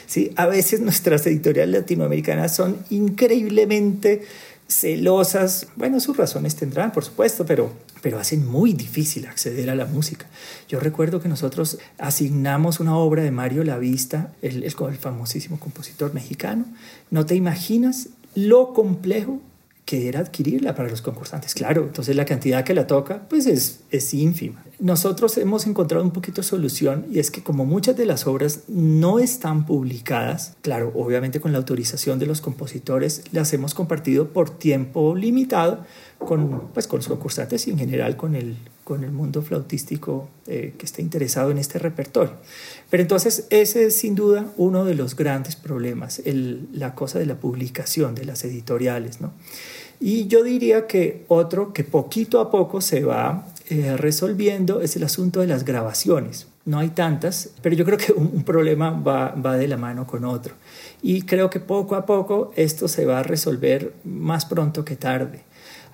¿Sí? 0.08 0.32
A 0.36 0.48
veces 0.48 0.80
nuestras 0.80 1.26
editoriales 1.28 1.82
latinoamericanas 1.82 2.56
son 2.56 2.78
increíblemente 2.90 4.24
celosas. 4.68 5.68
Bueno, 5.76 6.00
sus 6.00 6.18
razones 6.18 6.56
tendrán, 6.56 6.92
por 6.92 7.04
supuesto, 7.04 7.46
pero, 7.46 7.72
pero 8.02 8.20
hacen 8.20 8.48
muy 8.48 8.74
difícil 8.74 9.26
acceder 9.28 9.70
a 9.70 9.76
la 9.76 9.86
música. 9.86 10.26
Yo 10.68 10.80
recuerdo 10.80 11.22
que 11.22 11.30
nosotros 11.30 11.78
asignamos 11.98 12.80
una 12.80 12.98
obra 12.98 13.24
de 13.24 13.32
Mario 13.32 13.64
Lavista, 13.64 14.34
el, 14.42 14.64
el, 14.64 14.74
el 14.90 14.98
famosísimo 14.98 15.60
compositor 15.60 16.14
mexicano. 16.14 16.66
No 17.12 17.26
te 17.26 17.36
imaginas 17.36 18.10
lo 18.36 18.74
complejo 18.74 19.40
que 19.86 20.08
era 20.08 20.22
adquirirla 20.22 20.76
para 20.76 20.90
los 20.90 21.02
concursantes. 21.02 21.54
Claro, 21.54 21.84
entonces 21.84 22.16
la 22.16 22.26
cantidad 22.26 22.64
que 22.64 22.74
la 22.74 22.88
toca 22.88 23.28
pues 23.30 23.48
es, 23.48 23.82
es 23.92 24.14
ínfima. 24.14 24.64
Nosotros 24.80 25.38
hemos 25.38 25.68
encontrado 25.68 26.04
un 26.04 26.12
poquito 26.12 26.42
de 26.42 26.48
solución 26.48 27.06
y 27.12 27.20
es 27.20 27.32
que 27.32 27.44
como 27.44 27.66
muchas 27.66 27.96
de 27.96 28.06
las 28.06 28.26
obras 28.26 28.62
no 28.68 29.20
están 29.20 29.66
publicadas, 29.66 30.56
claro, 30.62 30.92
obviamente 30.96 31.40
con 31.40 31.52
la 31.52 31.58
autorización 31.58 32.20
de 32.20 32.26
los 32.26 32.42
compositores, 32.42 33.24
las 33.32 33.54
hemos 33.54 33.74
compartido 33.74 34.30
por 34.30 34.50
tiempo 34.50 35.16
limitado 35.16 35.86
con, 36.26 36.70
pues, 36.74 36.88
con 36.88 37.00
los 37.00 37.08
concursantes 37.08 37.68
y 37.68 37.72
en 37.72 37.78
general 37.78 38.16
con 38.18 38.36
el, 38.36 38.58
con 38.84 39.04
el 39.04 39.12
mundo 39.12 39.42
flautístico 39.42 40.30
eh, 40.48 40.74
que 40.78 40.86
esté 40.86 41.02
interesado 41.02 41.52
en 41.52 41.58
este 41.58 41.80
repertorio. 41.80 42.34
Pero 42.90 43.02
entonces 43.02 43.48
ese 43.50 43.86
es 43.86 43.96
sin 43.96 44.16
duda 44.16 44.46
uno 44.58 44.86
de 44.86 44.96
los 44.96 45.16
grandes 45.16 45.56
problemas, 45.56 46.20
el, 46.26 46.68
la 46.74 46.96
cosa 46.96 47.20
de 47.20 47.26
la 47.26 47.36
publicación, 47.36 48.16
de 48.16 48.26
las 48.26 48.44
editoriales. 48.44 49.22
¿no? 49.22 49.32
Y 50.00 50.28
yo 50.28 50.44
diría 50.44 50.88
que 50.88 51.26
otro 51.28 51.74
que 51.74 51.84
poquito 51.84 52.40
a 52.40 52.52
poco 52.52 52.82
se 52.82 53.04
va 53.04 53.48
eh, 53.70 53.96
resolviendo 53.96 54.82
es 54.82 54.96
el 54.96 55.04
asunto 55.04 55.40
de 55.40 55.48
las 55.48 55.64
grabaciones. 55.64 56.48
No 56.66 56.80
hay 56.80 56.90
tantas, 56.90 57.50
pero 57.62 57.76
yo 57.76 57.84
creo 57.86 57.98
que 57.98 58.12
un, 58.12 58.32
un 58.34 58.44
problema 58.44 58.92
va, 58.92 59.32
va 59.32 59.58
de 59.58 59.68
la 59.68 59.78
mano 59.78 60.06
con 60.06 60.24
otro. 60.26 60.56
Y 61.02 61.24
creo 61.24 61.50
que 61.50 61.60
poco 61.60 61.96
a 61.96 62.06
poco 62.06 62.52
esto 62.56 62.88
se 62.88 63.06
va 63.06 63.20
a 63.20 63.24
resolver 63.24 63.94
más 64.04 64.46
pronto 64.46 64.86
que 64.86 64.96
tarde. 64.96 65.44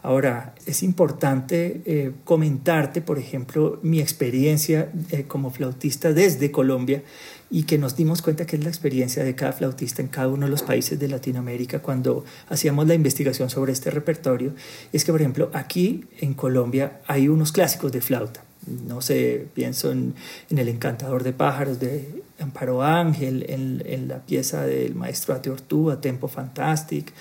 Ahora, 0.02 0.56
es 0.66 0.82
importante 0.82 1.82
eh, 1.86 2.14
comentarte, 2.24 3.02
por 3.02 3.20
ejemplo, 3.20 3.80
mi 3.82 4.00
experiencia 4.00 4.92
eh, 5.12 5.24
como 5.28 5.52
flautista 5.52 6.14
desde 6.14 6.52
Colombia 6.52 7.04
y 7.52 7.64
que 7.64 7.78
nos 7.78 7.96
dimos 7.96 8.22
cuenta 8.22 8.46
que 8.46 8.56
es 8.56 8.64
la 8.64 8.70
experiencia 8.70 9.24
de 9.24 9.36
cada 9.36 9.52
flautista 9.52 10.02
en 10.02 10.08
cada 10.08 10.30
uno 10.30 10.46
de 10.46 10.52
los 10.52 10.64
países 10.64 11.00
de 11.00 11.08
Latinoamérica 11.08 11.80
cuando 11.80 12.24
hacíamos 12.48 12.88
la 12.88 12.94
investigación 12.94 13.50
sobre 13.50 13.74
este 13.74 13.92
repertorio. 13.92 14.54
Es 14.94 15.04
que, 15.04 15.12
por 15.12 15.20
ejemplo, 15.22 15.50
aquí 15.54 16.06
en 16.20 16.34
Colombia 16.34 17.02
hay 17.08 17.28
unos 17.28 17.52
clásicos 17.52 17.92
de 17.92 18.02
flauta. 18.02 18.44
No 18.88 19.02
sé, 19.02 19.48
pienso 19.54 19.92
en, 19.92 20.14
El 20.50 20.68
Encantador 20.68 21.24
de 21.24 21.34
Pájaros 21.34 21.80
de 21.80 22.24
Amparo 22.40 22.84
Ángel, 22.84 23.46
en, 23.50 24.08
la 24.08 24.20
pieza 24.20 24.66
del 24.66 24.96
maestro 24.96 25.34
Ate 25.34 25.50
Ortúa, 25.50 26.02
Tempo 26.02 26.28
Fantastic, 26.28 27.12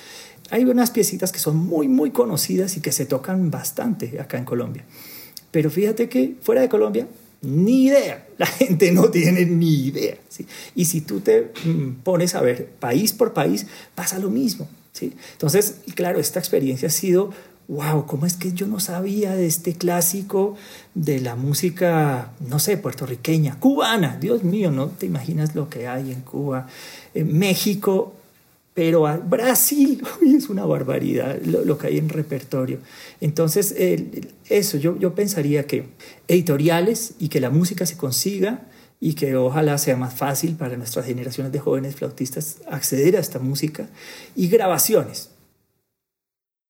hay 0.51 0.65
unas 0.65 0.91
piecitas 0.91 1.33
que 1.33 1.39
son 1.39 1.57
muy, 1.57 1.89
muy 1.89 2.11
conocidas 2.11 2.77
y 2.77 2.81
que 2.81 2.93
se 2.93 3.07
tocan 3.07 3.51
bastante 3.51 4.21
acá 4.21 4.39
en 4.39 4.45
Colombia. 4.45 4.85
Pero 5.51 5.71
fíjate 5.71 6.09
que 6.09 6.37
fuera 6.41 6.63
de 6.63 6.69
Colombia, 6.69 7.07
ni 7.43 7.87
idea. 7.87 8.27
La 8.39 8.47
gente 8.47 8.93
no 8.93 9.11
tiene 9.11 9.45
ni 9.47 9.87
idea. 9.87 10.17
¿sí? 10.29 10.47
Y 10.75 10.87
si 10.87 11.01
tú 11.01 11.21
te 11.21 11.53
mm, 11.65 12.03
pones 12.03 12.35
a 12.35 12.41
ver 12.41 12.67
país 12.67 13.13
por 13.13 13.33
país, 13.33 13.67
pasa 13.95 14.19
lo 14.19 14.31
mismo. 14.31 14.69
¿sí? 14.93 15.15
Entonces, 15.33 15.77
claro, 15.95 16.19
esta 16.19 16.39
experiencia 16.39 16.89
ha 16.89 16.93
sido, 16.93 17.31
wow, 17.69 18.07
¿cómo 18.07 18.27
es 18.27 18.35
que 18.35 18.53
yo 18.53 18.67
no 18.67 18.81
sabía 18.81 19.35
de 19.35 19.47
este 19.47 19.75
clásico 19.75 20.57
de 20.95 21.21
la 21.21 21.37
música, 21.37 22.33
no 22.41 22.59
sé, 22.59 22.77
puertorriqueña, 22.77 23.59
cubana? 23.61 24.19
Dios 24.21 24.43
mío, 24.43 24.71
no 24.71 24.89
te 24.89 25.07
imaginas 25.07 25.55
lo 25.55 25.69
que 25.69 25.87
hay 25.87 26.13
en 26.13 26.23
Cuba. 26.23 26.67
En 27.15 27.39
México, 27.39 28.15
pero 28.79 29.09
a 29.09 29.17
Brasil 29.17 30.01
es 30.25 30.49
una 30.49 30.65
barbaridad 30.65 31.43
lo, 31.43 31.77
que 31.77 31.89
hay 31.89 31.99
en 31.99 32.09
repertorio. 32.09 32.79
Entonces, 33.21 33.75
eso, 34.49 34.79
yo, 34.79 34.97
yo 35.01 35.17
pensaría 35.17 35.67
que 35.67 35.89
editoriales 36.29 37.15
y 37.19 37.29
que 37.29 37.41
la 37.41 37.51
música 37.51 37.87
se 37.87 37.97
consiga 37.97 38.69
y 39.01 39.15
que 39.15 39.35
ojalá 39.35 39.79
sea 39.79 39.97
más 39.97 40.15
fácil 40.15 40.55
para 40.55 40.77
nuestras 40.77 41.07
generaciones 41.07 41.51
de 41.51 41.59
jóvenes 41.59 41.97
flautistas 41.97 42.59
acceder 42.71 43.17
a 43.17 43.19
esta 43.19 43.41
música 43.41 43.89
y 44.37 44.47
grabaciones. 44.47 45.33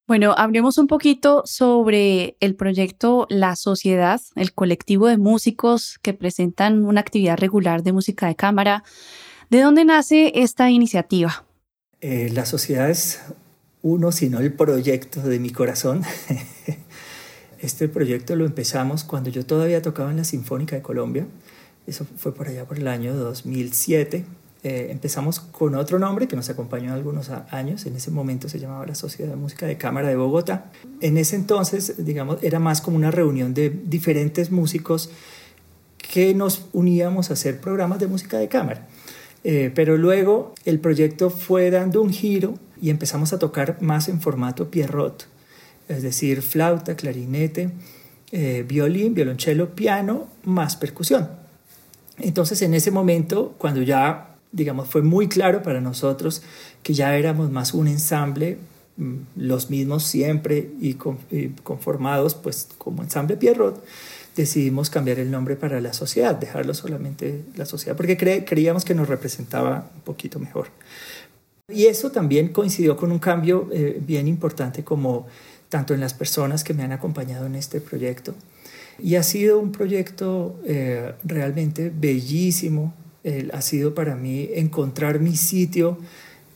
Bueno, 0.07 0.35
hablemos 0.35 0.79
un 0.79 0.87
poquito 0.87 1.42
sobre 1.44 2.38
el 2.40 2.57
proyecto 2.57 3.27
La 3.29 3.55
Sociedad, 3.55 4.18
el 4.35 4.55
colectivo 4.55 5.09
de 5.09 5.18
músicos 5.18 5.99
que 6.01 6.14
presentan 6.14 6.87
una 6.87 7.03
actividad 7.03 7.37
regular 7.37 7.83
de 7.83 7.92
música 7.92 8.29
de 8.29 8.35
cámara. 8.35 8.83
¿De 9.51 9.61
dónde 9.61 9.85
nace 9.85 10.33
esta 10.37 10.71
iniciativa? 10.71 11.44
Eh, 12.01 12.31
la 12.33 12.47
sociedad 12.47 12.91
es 12.91 13.21
uno, 13.83 14.13
sino 14.13 14.41
el 14.41 14.53
proyecto 14.53 15.23
de 15.23 15.41
mi 15.41 15.51
corazón. 15.51 16.03
este 17.61 17.89
proyecto 17.89 18.37
lo 18.37 18.47
empezamos 18.47 19.05
cuando 19.05 19.31
yo 19.31 19.45
todavía 19.45 19.83
tocaba 19.83 20.11
en 20.11 20.19
la 20.19 20.25
Sinfónica 20.25 20.77
de 20.77 20.83
Colombia. 20.83 21.27
Eso 21.87 22.07
fue 22.17 22.35
por 22.35 22.49
allá 22.49 22.67
por 22.67 22.79
el 22.79 22.87
año 22.87 23.15
2007. 23.15 24.25
Eh, 24.65 24.89
empezamos 24.91 25.41
con 25.41 25.77
otro 25.77 25.99
nombre 25.99 26.29
que 26.29 26.37
nos 26.37 26.51
acompañó 26.51 26.93
algunos 26.93 27.31
años. 27.31 27.87
En 27.87 27.97
ese 27.97 28.11
momento 28.11 28.49
se 28.49 28.59
llamaba 28.59 28.87
la 28.87 28.95
Sociedad 28.95 29.31
de 29.31 29.37
Música 29.37 29.67
de 29.67 29.79
Cámara 29.79 30.09
de 30.09 30.17
Bogotá. 30.17 30.71
En 31.01 31.17
ese 31.17 31.37
entonces, 31.37 32.05
digamos, 32.05 32.39
era 32.43 32.59
más 32.59 32.81
como 32.81 32.97
una 32.97 33.11
reunión 33.11 33.55
de 33.55 33.71
diferentes 33.71 34.51
músicos 34.51 35.11
que 35.97 36.35
nos 36.35 36.67
uníamos 36.73 37.31
a 37.31 37.35
hacer 37.35 37.61
programas 37.61 38.01
de 38.01 38.07
música 38.07 38.39
de 38.39 38.49
cámara. 38.49 38.87
Eh, 39.44 39.70
pero 39.74 39.96
luego 39.96 40.55
el 40.64 40.81
proyecto 40.81 41.31
fue 41.31 41.70
dando 41.70 42.03
un 42.03 42.12
giro 42.12 42.55
y 42.81 42.90
empezamos 42.90 43.33
a 43.33 43.38
tocar 43.38 43.81
más 43.81 44.09
en 44.09 44.20
formato 44.20 44.70
Pierrot, 44.70 45.27
es 45.88 46.03
decir, 46.03 46.42
flauta, 46.42 46.96
clarinete, 46.96 47.70
eh, 48.33 48.64
violín, 48.66 49.14
violonchelo, 49.14 49.74
piano, 49.74 50.29
más 50.44 50.77
percusión. 50.77 51.29
Entonces 52.18 52.61
en 52.62 52.74
ese 52.74 52.90
momento, 52.90 53.55
cuando 53.59 53.83
ya, 53.83 54.35
digamos, 54.53 54.88
fue 54.88 55.03
muy 55.03 55.29
claro 55.29 55.62
para 55.62 55.81
nosotros 55.81 56.42
que 56.83 56.94
ya 56.94 57.16
éramos 57.16 57.51
más 57.51 57.74
un 57.74 57.88
ensamble, 57.88 58.59
mm, 58.96 59.14
los 59.37 59.70
mismos 59.70 60.03
siempre 60.05 60.70
y, 60.81 60.94
conformados 61.62 62.35
pues 62.35 62.68
como 62.77 63.03
ensamble 63.03 63.37
Pierrot, 63.37 63.83
decidimos 64.42 64.88
cambiar 64.88 65.18
el 65.18 65.31
nombre 65.31 65.57
para 65.57 65.81
la 65.81 65.92
sociedad, 65.92 66.35
dejarlo 66.35 66.72
solamente 66.72 67.44
la 67.57 67.66
sociedad, 67.66 67.96
porque 67.96 68.16
creíamos 68.16 68.85
que 68.85 68.94
nos 68.94 69.09
representaba 69.09 69.90
un 69.94 70.01
poquito 70.03 70.38
mejor. 70.38 70.68
Y 71.68 71.87
eso 71.87 72.11
también 72.11 72.48
coincidió 72.48 72.96
con 72.96 73.12
un 73.12 73.18
cambio 73.18 73.68
eh, 73.72 74.01
bien 74.01 74.29
importante 74.29 74.85
como 74.85 75.27
tanto 75.68 75.92
en 75.92 76.01
las 76.01 76.14
personas 76.14 76.64
que 76.64 76.72
me 76.72 76.83
han 76.83 76.92
acompañado 76.92 77.46
en 77.46 77.57
este 77.57 77.81
proyecto. 77.81 78.35
Y 78.98 79.16
ha 79.16 79.22
sido 79.22 79.59
un 79.59 79.72
proyecto 79.72 80.59
eh, 80.64 81.12
realmente 81.24 81.92
bellísimo. 81.94 82.94
ha 83.53 83.61
sido 83.61 83.94
para 83.94 84.14
mí 84.14 84.48
encontrar 84.55 85.20
mi 85.20 85.37
sitio 85.37 85.98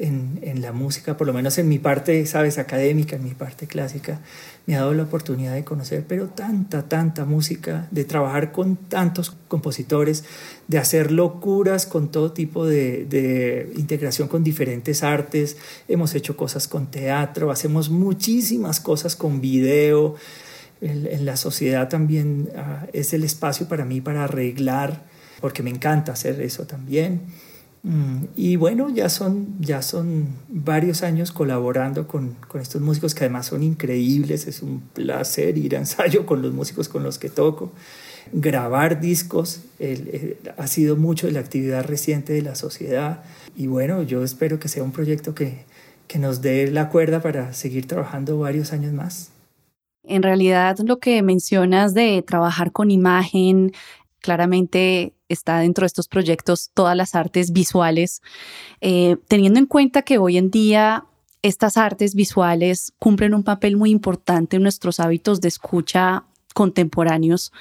en, 0.02 0.60
la 0.60 0.72
música, 0.72 1.16
por 1.16 1.26
lo 1.26 1.32
menos 1.32 1.58
en 1.58 1.68
mi 1.68 1.78
parte, 1.78 2.26
sabes, 2.26 2.58
académica, 2.58 3.16
en 3.16 3.24
mi 3.24 3.34
parte 3.34 3.66
clásica, 3.66 4.20
me 4.66 4.74
ha 4.74 4.80
dado 4.80 4.94
la 4.94 5.04
oportunidad 5.04 5.54
de 5.54 5.64
conocer, 5.64 6.04
pero 6.06 6.28
tanta, 6.28 6.88
tanta 6.88 7.24
música, 7.24 7.86
de 7.90 8.04
trabajar 8.04 8.52
con 8.52 8.76
tantos 8.76 9.36
compositores, 9.48 10.24
de 10.66 10.78
hacer 10.78 11.12
locuras 11.12 11.86
con 11.86 12.10
todo 12.10 12.32
tipo 12.32 12.66
de, 12.66 13.06
de 13.06 13.72
integración 13.76 14.28
con 14.28 14.42
diferentes 14.42 15.02
artes. 15.02 15.56
Hemos 15.88 16.14
hecho 16.14 16.36
cosas 16.36 16.68
con 16.68 16.90
teatro, 16.90 17.50
hacemos 17.50 17.88
muchísimas 17.88 18.80
cosas 18.80 19.16
con 19.16 19.40
video. 19.40 20.16
En, 20.80 21.24
la 21.24 21.36
sociedad 21.36 21.88
también 21.88 22.50
ah, 22.56 22.86
es 22.92 23.12
el 23.12 23.22
espacio 23.22 23.68
para 23.68 23.84
mí 23.84 24.00
para 24.00 24.24
arreglar, 24.24 25.04
porque 25.40 25.62
me 25.62 25.70
encanta 25.70 26.12
hacer 26.12 26.40
eso 26.40 26.66
también. 26.66 27.20
Mm, 27.84 28.26
y 28.36 28.56
bueno, 28.56 28.90
ya 28.90 29.08
son, 29.08 29.56
ya 29.60 29.82
son 29.82 30.28
varios 30.48 31.02
años 31.02 31.32
colaborando 31.32 32.06
con, 32.06 32.36
con, 32.46 32.60
estos 32.60 32.80
músicos 32.80 33.14
que 33.14 33.24
además 33.24 33.46
son 33.46 33.62
increíbles. 33.62 34.46
Es 34.46 34.62
un 34.62 34.80
placer 34.80 35.58
ir 35.58 35.76
a 35.76 35.80
ensayo 35.80 36.24
con 36.26 36.42
los 36.42 36.52
músicos 36.52 36.88
con 36.88 37.02
los 37.02 37.18
que 37.18 37.28
toco. 37.28 37.72
Grabar 38.32 39.00
discos 39.00 39.62
ha 40.56 40.66
sido 40.68 40.96
mucho 40.96 41.26
de 41.26 41.32
la 41.32 41.40
actividad 41.40 41.84
reciente 41.84 42.32
de 42.32 42.42
la 42.42 42.54
sociedad. 42.54 43.24
Y 43.56 43.66
bueno, 43.66 44.02
yo 44.04 44.22
espero 44.22 44.60
que 44.60 44.68
sea 44.68 44.84
un 44.84 44.92
proyecto 44.92 45.34
que, 45.34 45.64
que 46.06 46.18
nos 46.18 46.40
dé 46.40 46.70
la 46.70 46.88
cuerda 46.88 47.20
para 47.20 47.52
seguir 47.52 47.86
trabajando 47.88 48.38
varios 48.38 48.72
años 48.72 48.92
más. 48.92 49.32
En 50.04 50.22
realidad, 50.22 50.76
lo 50.84 50.98
que 50.98 51.22
mencionas 51.22 51.94
de 51.94 52.22
trabajar 52.22 52.72
con 52.72 52.90
imagen, 52.90 53.72
claramente 54.20 55.14
está 55.34 55.58
dentro 55.58 55.82
de 55.82 55.88
estos 55.88 56.08
proyectos 56.08 56.70
todas 56.74 56.96
las 56.96 57.14
artes 57.14 57.52
visuales, 57.52 58.22
eh, 58.80 59.16
teniendo 59.28 59.58
en 59.58 59.66
cuenta 59.66 60.02
que 60.02 60.18
hoy 60.18 60.38
en 60.38 60.50
día 60.50 61.04
estas 61.42 61.76
artes 61.76 62.14
visuales 62.14 62.92
cumplen 62.98 63.34
un 63.34 63.42
papel 63.42 63.76
muy 63.76 63.90
importante 63.90 64.56
en 64.56 64.62
nuestros 64.62 65.00
hábitos 65.00 65.40
de 65.40 65.48
escucha 65.48 66.24
contemporáneos 66.54 67.52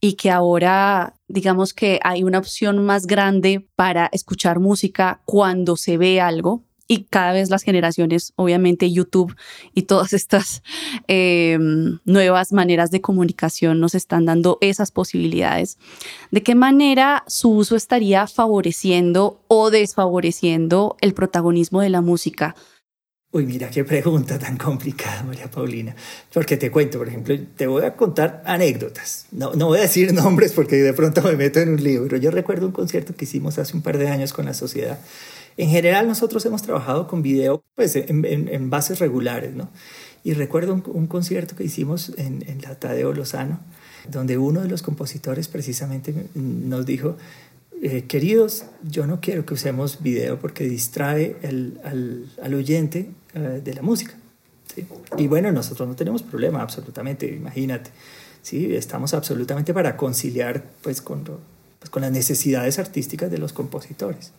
y 0.00 0.14
que 0.14 0.30
ahora 0.30 1.14
digamos 1.26 1.72
que 1.72 1.98
hay 2.02 2.22
una 2.22 2.38
opción 2.38 2.84
más 2.84 3.06
grande 3.06 3.66
para 3.76 4.08
escuchar 4.12 4.60
música 4.60 5.20
cuando 5.24 5.76
se 5.76 5.96
ve 5.96 6.20
algo 6.20 6.62
y 6.88 7.04
cada 7.04 7.32
vez 7.32 7.50
las 7.50 7.62
generaciones, 7.62 8.32
obviamente 8.34 8.90
YouTube 8.90 9.36
y 9.74 9.82
todas 9.82 10.12
estas 10.14 10.62
em, 11.06 11.98
nuevas 12.04 12.52
maneras 12.52 12.90
de 12.90 13.00
comunicación 13.00 13.78
nos 13.78 13.94
están 13.94 14.24
dando 14.24 14.58
esas 14.60 14.90
posibilidades. 14.90 15.78
¿De 16.30 16.42
qué 16.42 16.54
manera 16.54 17.22
su 17.28 17.50
uso 17.50 17.76
estaría 17.76 18.26
favoreciendo 18.26 19.40
o 19.46 19.70
desfavoreciendo 19.70 20.96
el 21.00 21.14
protagonismo 21.14 21.82
de 21.82 21.90
la 21.90 22.00
música? 22.00 22.56
Uy, 23.30 23.44
mira 23.44 23.68
qué 23.68 23.84
pregunta 23.84 24.38
tan 24.38 24.56
complicada, 24.56 25.22
María 25.22 25.50
Paulina. 25.50 25.94
Porque 26.32 26.56
te 26.56 26.70
cuento, 26.70 26.96
por 26.96 27.08
ejemplo, 27.08 27.36
te 27.56 27.66
voy 27.66 27.84
a 27.84 27.94
contar 27.94 28.42
anécdotas. 28.46 29.26
No, 29.32 29.52
no 29.52 29.66
voy 29.66 29.80
a 29.80 29.82
decir 29.82 30.12
nombres 30.14 30.52
porque 30.52 30.76
de 30.76 30.94
pronto 30.94 31.20
me 31.22 31.36
meto 31.36 31.60
en 31.60 31.68
un 31.68 31.82
libro. 31.82 32.16
Yo 32.16 32.30
recuerdo 32.30 32.64
un 32.66 32.72
concierto 32.72 33.14
que 33.14 33.26
hicimos 33.26 33.58
hace 33.58 33.76
un 33.76 33.82
par 33.82 33.98
de 33.98 34.08
años 34.08 34.32
con 34.32 34.46
la 34.46 34.54
sociedad. 34.54 34.98
En 35.58 35.70
general, 35.70 36.06
nosotros 36.06 36.46
hemos 36.46 36.62
trabajado 36.62 37.08
con 37.08 37.20
video 37.20 37.64
pues, 37.74 37.96
en, 37.96 38.24
en, 38.24 38.70
bases 38.70 39.00
regulares, 39.00 39.54
¿no? 39.54 39.68
Y 40.22 40.34
recuerdo 40.34 40.72
un, 40.72 40.84
un 40.86 41.08
concierto 41.08 41.56
que 41.56 41.64
hicimos 41.64 42.12
en, 42.16 42.44
en 42.48 42.62
la 42.62 42.76
Tadeo 42.76 43.12
Lozano, 43.12 43.58
donde 44.08 44.38
uno 44.38 44.62
de 44.62 44.68
los 44.68 44.82
compositores 44.82 45.48
precisamente 45.48 46.14
nos 46.34 46.86
dijo, 46.86 47.16
eh, 47.82 48.04
queridos, 48.04 48.66
yo 48.88 49.06
no 49.08 49.20
quiero 49.20 49.44
que 49.44 49.54
usemos 49.54 50.00
video 50.00 50.38
porque 50.38 50.62
distrae 50.62 51.36
el, 51.42 51.80
al, 51.82 52.26
al, 52.40 52.54
oyente 52.54 53.10
eh, 53.34 53.60
de 53.62 53.74
la 53.74 53.82
música. 53.82 54.14
¿sí? 54.72 54.86
Y 55.16 55.26
bueno, 55.26 55.50
nosotros 55.50 55.88
no 55.88 55.96
tenemos 55.96 56.22
problema, 56.22 56.62
absolutamente, 56.62 57.26
imagínate. 57.26 57.90
¿sí? 58.42 58.76
Estamos 58.76 59.12
absolutamente 59.12 59.74
para 59.74 59.96
conciliar 59.96 60.64
pues, 60.82 61.02
con, 61.02 61.24
pues, 61.24 61.90
con 61.90 62.02
las 62.02 62.12
necesidades 62.12 62.78
artísticas 62.78 63.28
de 63.28 63.38
los 63.38 63.52
compositores. 63.52 64.32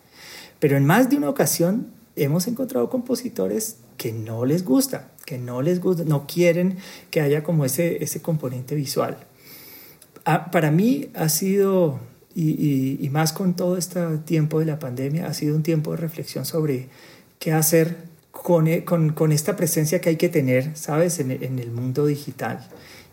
Pero 0.60 0.78
en 0.78 0.86
más 0.86 1.10
de 1.10 1.18
una 1.18 1.30
ocasión 1.30 1.88
hemos 2.16 2.48
encontrado 2.48 2.90
compositores 2.90 3.78
que 3.98 4.12
no 4.12 4.46
les 4.46 4.64
gusta, 4.64 5.12
que 5.26 5.38
no 5.38 5.62
les 5.62 5.82
gusta, 5.82 6.04
no 6.06 6.26
quieren 6.28 6.78
que 7.12 7.22
haya 7.22 7.44
como 7.44 7.66
ese, 7.66 8.04
ese 8.04 8.22
componente 8.22 8.76
visual. 8.76 9.18
Ah, 10.26 10.52
para 10.52 10.72
mí 10.72 11.10
ha 11.16 11.30
sido 11.30 12.00
y, 12.36 13.10
más 13.12 13.34
con 13.34 13.56
todo 13.56 13.78
este 13.78 14.02
tiempo 14.20 14.60
de 14.60 14.66
la 14.66 14.80
pandemia, 14.80 15.28
ha 15.28 15.34
sido 15.34 15.56
un 15.56 15.64
tiempo 15.64 15.92
de 15.92 15.98
reflexión 15.98 16.46
sobre 16.46 16.88
qué 17.40 17.52
hacer 17.52 17.98
con, 18.32 18.68
e, 18.68 18.86
con, 18.86 19.32
esta 19.32 19.56
presencia 19.56 20.00
que 20.00 20.10
hay 20.10 20.16
que 20.16 20.30
tener, 20.30 20.76
¿sabes?, 20.76 21.20
en, 21.20 21.32
el 21.32 21.72
mundo 21.72 22.06
digital. 22.06 22.66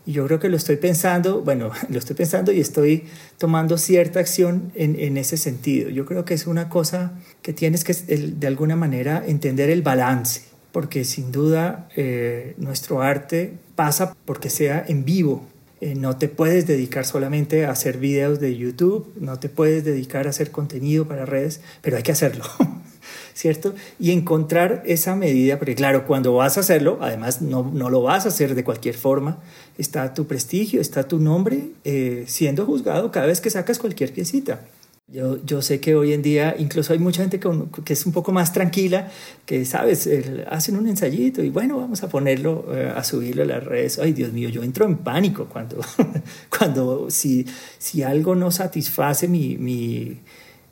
Yo 0.07 0.25
creo 0.25 0.39
que 0.39 0.47
lo 0.47 0.55
estoy 0.55 0.77
pensando, 0.77 1.41
bueno, 1.41 1.71
lo 1.89 1.99
estoy 1.99 2.15
pensando 2.15 2.51
y 2.51 2.59
estoy 2.59 3.03
tomando 3.37 3.77
cierta 3.77 4.19
acción 4.19 4.71
en, 4.73 4.99
en 4.99 5.17
ese 5.17 5.37
sentido. 5.37 5.89
Yo 5.89 6.05
creo 6.05 6.25
que 6.25 6.33
es 6.33 6.47
una 6.47 6.69
cosa 6.69 7.11
que 7.41 7.53
tienes 7.53 7.83
que, 7.83 7.93
de 7.93 8.47
alguna 8.47 8.75
manera, 8.75 9.23
entender 9.25 9.69
el 9.69 9.81
balance, 9.81 10.41
porque 10.71 11.03
sin 11.03 11.31
duda 11.31 11.89
eh, 11.95 12.55
nuestro 12.57 13.01
arte 13.01 13.53
pasa 13.75 14.15
porque 14.25 14.49
sea 14.49 14.83
en 14.87 15.05
vivo, 15.05 15.45
eh, 15.79 15.93
no 15.93 16.17
te 16.17 16.27
puedes 16.27 16.65
dedicar 16.65 17.05
solamente 17.05 17.65
a 17.65 17.71
hacer 17.71 17.97
videos 17.97 18.39
de 18.39 18.57
YouTube, 18.57 19.13
no 19.19 19.37
te 19.37 19.47
puedes 19.47 19.83
dedicar 19.83 20.25
a 20.25 20.31
hacer 20.31 20.49
contenido 20.49 21.07
para 21.07 21.25
redes, 21.25 21.61
pero 21.81 21.97
hay 21.97 22.03
que 22.03 22.11
hacerlo, 22.11 22.45
¿cierto? 23.33 23.75
Y 23.99 24.11
encontrar 24.11 24.83
esa 24.85 25.15
medida, 25.15 25.57
porque 25.57 25.75
claro, 25.75 26.05
cuando 26.05 26.33
vas 26.33 26.57
a 26.57 26.61
hacerlo, 26.61 26.97
además 27.01 27.41
no, 27.41 27.69
no 27.73 27.89
lo 27.89 28.01
vas 28.01 28.25
a 28.25 28.29
hacer 28.29 28.55
de 28.55 28.63
cualquier 28.63 28.95
forma, 28.95 29.39
está 29.77 30.13
tu 30.13 30.27
prestigio, 30.27 30.81
está 30.81 31.07
tu 31.07 31.19
nombre 31.19 31.69
eh, 31.83 32.25
siendo 32.27 32.65
juzgado 32.65 33.11
cada 33.11 33.27
vez 33.27 33.41
que 33.41 33.49
sacas 33.49 33.79
cualquier 33.79 34.13
piecita. 34.13 34.61
Yo, 35.09 35.41
yo, 35.45 35.61
sé 35.61 35.79
que 35.79 35.95
hoy 35.95 36.11
en 36.11 36.21
día 36.21 36.53
incluso 36.59 36.91
hay 36.91 36.99
mucha 36.99 37.21
gente 37.21 37.39
que, 37.39 37.93
es 37.93 38.05
un 38.05 38.11
poco 38.11 38.33
más 38.33 38.51
tranquila, 38.51 39.09
que, 39.45 39.63
sabes, 39.63 40.09
hacen 40.49 40.75
un 40.75 40.85
ensayito 40.85 41.41
y 41.41 41.49
bueno, 41.49 41.77
vamos 41.77 42.03
a 42.03 42.09
ponerlo, 42.09 42.65
eh, 42.75 42.91
a 42.93 43.01
subirlo 43.05 43.43
a 43.43 43.45
las 43.45 43.63
redes. 43.63 43.99
Ay, 43.99 44.11
Dios 44.11 44.33
mío, 44.33 44.49
yo 44.49 44.63
entro 44.63 44.85
en 44.85 44.97
pánico 44.97 45.45
cuando, 45.45 45.77
cuando 46.57 47.09
si, 47.09 47.45
si 47.77 48.03
algo 48.03 48.35
no 48.35 48.51
satisface 48.51 49.29
mi, 49.29 50.19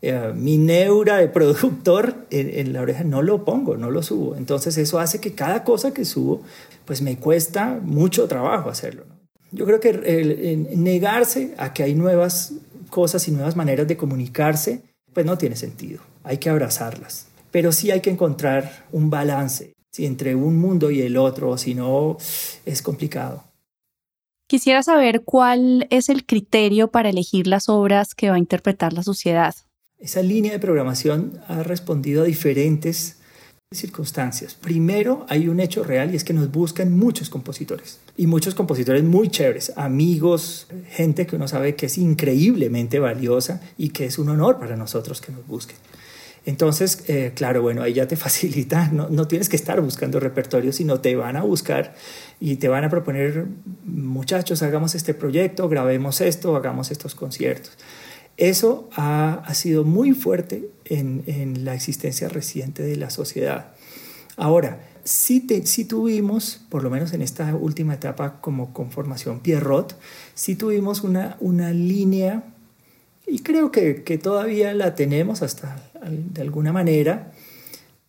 eh, 0.07 0.33
mi 0.35 0.57
neura 0.57 1.17
de 1.17 1.27
productor 1.27 2.27
en, 2.29 2.73
la 2.73 2.81
oreja, 2.81 3.03
no 3.03 3.21
lo 3.21 3.43
pongo, 3.43 3.75
no 3.75 3.89
lo 3.89 4.03
subo. 4.03 4.35
Entonces 4.35 4.77
eso 4.77 4.99
hace 4.99 5.19
que 5.19 5.33
cada 5.33 5.63
cosa 5.63 5.93
que 5.93 6.05
subo, 6.05 6.41
pues 6.85 7.01
me 7.01 7.17
cuesta 7.17 7.79
mucho 7.81 8.27
trabajo 8.27 8.69
hacerlo. 8.69 9.05
Yo 9.51 9.65
creo 9.65 9.79
que 9.79 10.67
negarse 10.75 11.55
a 11.57 11.73
que 11.73 11.83
hay 11.83 11.95
nuevas 11.95 12.53
cosas 12.89 13.27
y 13.27 13.31
nuevas 13.31 13.55
maneras 13.55 13.87
de 13.87 13.97
comunicarse, 13.97 14.81
pues 15.13 15.25
no 15.25 15.37
tiene 15.37 15.55
sentido. 15.55 16.01
Hay 16.23 16.37
que 16.37 16.49
abrazarlas. 16.49 17.27
Pero 17.49 17.71
sí 17.71 17.89
hay 17.89 18.01
que 18.01 18.09
encontrar 18.09 18.85
un 18.91 19.09
balance 19.09 19.73
entre 19.97 20.35
un 20.35 20.57
mundo 20.57 20.91
y 20.91 21.01
el 21.01 21.17
otro, 21.17 21.57
si 21.57 21.73
no 21.73 22.17
es 22.65 22.81
complicado. 22.81 23.43
Quisiera 24.47 24.83
saber 24.83 25.23
cuál 25.23 25.87
es 25.89 26.09
el 26.09 26.25
criterio 26.25 26.91
para 26.91 27.09
elegir 27.09 27.47
las 27.47 27.69
obras 27.69 28.13
que 28.13 28.29
va 28.29 28.35
a 28.35 28.39
interpretar 28.39 28.93
la 28.93 29.01
sociedad. 29.01 29.55
Esa 29.99 30.21
línea 30.21 30.51
de 30.51 30.59
programación 30.59 31.39
ha 31.47 31.63
respondido 31.63 32.23
a 32.23 32.25
diferentes 32.25 33.17
circunstancias. 33.71 34.53
Primero, 34.55 35.25
hay 35.29 35.47
un 35.47 35.59
hecho 35.59 35.83
real 35.83 36.13
y 36.13 36.17
es 36.17 36.23
que 36.23 36.33
nos 36.33 36.51
buscan 36.51 36.97
muchos 36.97 37.29
compositores 37.29 37.99
y 38.17 38.27
muchos 38.27 38.55
compositores 38.55 39.03
muy 39.03 39.29
chéveres, 39.29 39.73
amigos, 39.75 40.67
gente 40.89 41.25
que 41.25 41.35
uno 41.35 41.47
sabe 41.47 41.75
que 41.75 41.87
es 41.87 41.97
increíblemente 41.97 42.99
valiosa 42.99 43.61
y 43.77 43.89
que 43.89 44.05
es 44.05 44.19
un 44.19 44.29
honor 44.29 44.59
para 44.59 44.75
nosotros 44.75 45.21
que 45.21 45.31
nos 45.31 45.45
busquen. 45.47 45.77
Entonces, 46.45 47.03
eh, 47.07 47.31
claro, 47.33 47.61
bueno, 47.61 47.81
ahí 47.81 47.93
ya 47.93 48.07
te 48.07 48.15
facilita, 48.17 48.89
no, 48.91 49.09
no 49.09 49.27
tienes 49.27 49.49
que 49.49 49.55
estar 49.55 49.81
buscando 49.81 50.19
repertorio, 50.19 50.71
sino 50.71 50.99
te 50.99 51.15
van 51.15 51.35
a 51.37 51.43
buscar 51.43 51.95
y 52.39 52.57
te 52.57 52.67
van 52.67 52.83
a 52.83 52.89
proponer, 52.89 53.47
muchachos, 53.83 54.61
hagamos 54.61 54.93
este 54.93 55.13
proyecto, 55.13 55.67
grabemos 55.67 56.21
esto, 56.21 56.55
hagamos 56.55 56.91
estos 56.91 57.15
conciertos. 57.15 57.71
Eso 58.37 58.89
ha, 58.95 59.53
sido 59.53 59.85
muy 59.85 60.11
fuerte 60.11 60.69
en, 60.85 61.63
la 61.63 61.73
existencia 61.73 62.27
reciente 62.27 62.83
de 62.83 62.97
la 62.97 63.09
sociedad. 63.09 63.73
Ahora, 64.35 64.81
sí, 65.05 65.39
te, 65.39 65.61
tuvimos, 65.85 66.61
por 66.69 66.83
lo 66.83 66.89
menos 66.89 67.13
en 67.13 67.21
esta 67.21 67.55
última 67.55 67.93
etapa 67.93 68.41
como 68.41 68.73
conformación 68.73 69.39
Pierrot, 69.39 69.97
sí 70.33 70.55
tuvimos 70.55 71.01
una, 71.01 71.37
línea, 71.71 72.43
y 73.25 73.39
creo 73.39 73.71
que 73.71 74.19
todavía 74.21 74.73
la 74.73 74.95
tenemos 74.95 75.41
hasta 75.41 75.81
de 76.03 76.41
alguna 76.41 76.73
manera, 76.73 77.31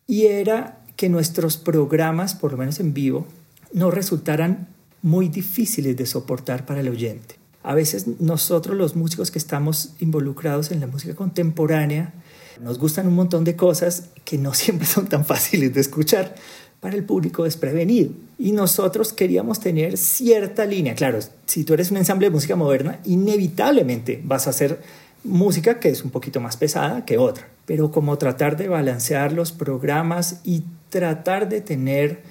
y 0.07 0.25
era 0.25 0.83
que 0.97 1.07
nuestros 1.07 1.57
programas, 1.57 2.35
por 2.35 2.51
lo 2.51 2.57
menos 2.57 2.81
en 2.81 2.93
vivo, 2.93 3.25
no 3.71 3.91
resultaran 3.91 4.67
muy 5.01 5.29
difíciles 5.29 5.95
de 5.95 6.05
soportar 6.05 6.65
para 6.65 6.81
el 6.81 6.89
oyente 6.89 7.35
a 7.67 7.75
veces 7.75 8.07
nosotros 8.21 8.77
los 8.77 8.95
músicos 8.95 9.29
que 9.29 9.37
estamos 9.37 9.89
involucrados 9.99 10.71
en 10.71 10.79
la 10.79 10.87
música 10.87 11.15
contemporánea 11.15 12.13
nos 12.61 12.79
gustan 12.79 13.09
un 13.09 13.15
montón 13.15 13.43
de 13.43 13.57
cosas 13.57 14.05
que 14.23 14.37
no 14.37 14.53
siempre 14.53 14.87
son 14.87 15.07
tan 15.07 15.25
fáciles 15.25 15.73
de 15.73 15.81
escuchar 15.81 16.33
para 16.79 16.95
el 16.95 17.03
público 17.03 17.43
desprevenido. 17.43 18.11
Y 18.39 18.53
nosotros 18.53 19.11
queríamos 19.11 19.59
tener 19.59 19.97
cierta 19.97 20.63
línea. 20.63 20.95
Claro, 20.95 21.19
si 21.45 21.65
tú 21.65 21.73
eres 21.73 21.91
un 21.91 21.97
ensamble 21.97 22.27
de 22.27 22.31
música 22.31 22.55
moderna, 22.55 22.99
inevitablemente 23.03 24.21
vas 24.23 24.47
a 24.47 24.51
hacer 24.51 24.79
música 25.25 25.77
que 25.81 25.89
es 25.89 26.05
un 26.05 26.11
poquito 26.11 26.39
más 26.39 26.55
pesada 26.55 27.03
que 27.03 27.17
otra. 27.17 27.49
Pero 27.65 27.91
como 27.91 28.17
tratar 28.17 28.55
de 28.55 28.69
balancear 28.69 29.33
los 29.33 29.51
programas 29.51 30.39
y 30.45 30.63
tratar 30.89 31.49
de 31.49 31.59
tener 31.59 32.21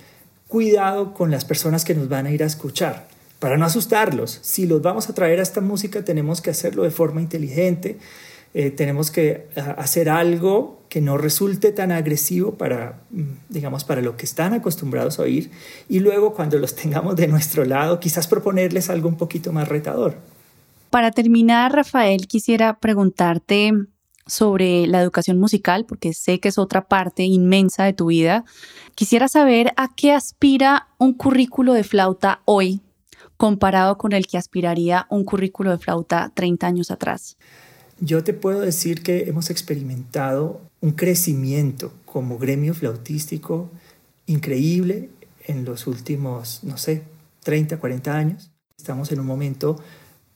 cuidado 0.49 1.13
con 1.13 1.31
las 1.31 1.45
personas 1.45 1.85
que 1.85 1.95
nos 1.95 2.09
van 2.09 2.25
a 2.25 2.31
ir 2.31 2.43
a 2.43 2.47
escuchar 2.47 3.15
para 3.47 3.59
no 3.59 3.65
asustarlos. 3.65 4.41
Si 4.43 4.67
los 4.67 4.83
vamos 4.83 5.09
a 5.09 5.15
traer 5.15 5.39
a 5.39 5.43
esta 5.45 5.61
música, 5.61 6.05
tenemos 6.05 6.41
que 6.41 6.51
hacerlo 6.51 6.83
de 6.83 6.91
forma 6.91 7.23
inteligente, 7.23 7.97
eh, 8.55 8.73
tenemos 8.73 9.13
que 9.13 9.47
hacer 9.55 10.09
algo 10.09 10.81
que 10.89 11.01
no 11.01 11.17
resulte 11.17 11.71
tan 11.71 11.93
agresivo 11.93 12.55
para, 12.55 13.03
mm, 13.11 13.23
digamos, 13.49 13.85
para 13.85 14.03
lo 14.03 14.17
que 14.17 14.27
están 14.27 14.53
acostumbrados 14.53 15.21
a 15.21 15.23
oír, 15.23 15.53
y 15.89 16.01
luego 16.01 16.35
cuando 16.35 16.59
los 16.59 16.75
tengamos 16.83 17.15
de 17.15 17.29
nuestro 17.29 17.65
lado, 17.65 18.01
quizás 18.01 18.27
proponerles 18.27 18.91
algo 18.91 19.09
un 19.09 19.17
poquito 19.17 19.53
más 19.53 19.69
retador. 19.69 20.17
Para 20.91 21.13
terminar, 21.13 21.73
Rafael, 21.73 22.27
quisiera 22.27 22.81
preguntarte, 22.81 23.71
sobre 24.29 24.89
la 24.89 25.01
educación 25.01 25.39
musical, 25.39 25.87
porque 25.87 26.13
sé 26.13 26.41
que 26.41 26.49
es 26.49 26.59
otra 26.59 26.89
parte 26.89 27.23
inmensa 27.23 27.85
de 27.85 27.93
tu 27.93 28.07
vida. 28.07 28.45
Quisiera 28.97 29.29
saber 29.29 29.73
a 29.77 29.95
qué 29.95 30.11
aspira 30.13 30.89
un 30.99 31.13
currículo 31.13 31.75
de 31.75 31.85
flauta 31.85 32.41
hoy 32.45 32.83
comparado 33.37 33.99
con 33.99 34.13
el 34.13 34.27
que 34.27 34.39
aspiraría 34.39 35.07
un 35.11 35.25
currículo 35.25 35.71
de 35.71 35.79
flauta 35.79 36.31
30 36.35 36.67
años 36.67 36.91
atrás. 36.91 37.37
Yo 38.01 38.23
te 38.23 38.35
puedo 38.35 38.61
decir 38.61 39.03
que 39.03 39.25
hemos 39.29 39.51
experimentado 39.51 40.61
un 40.81 40.93
crecimiento 40.93 41.93
como 42.05 42.39
gremio 42.39 42.75
flautístico 42.75 43.71
increíble 44.27 45.11
en 45.47 45.65
los 45.65 45.87
últimos, 45.87 46.61
no 46.63 46.77
sé, 46.77 47.05
30, 47.45 47.79
40 47.79 48.17
años. 48.17 48.51
Estamos 48.77 49.11
en 49.13 49.21
un 49.21 49.27
momento 49.27 49.77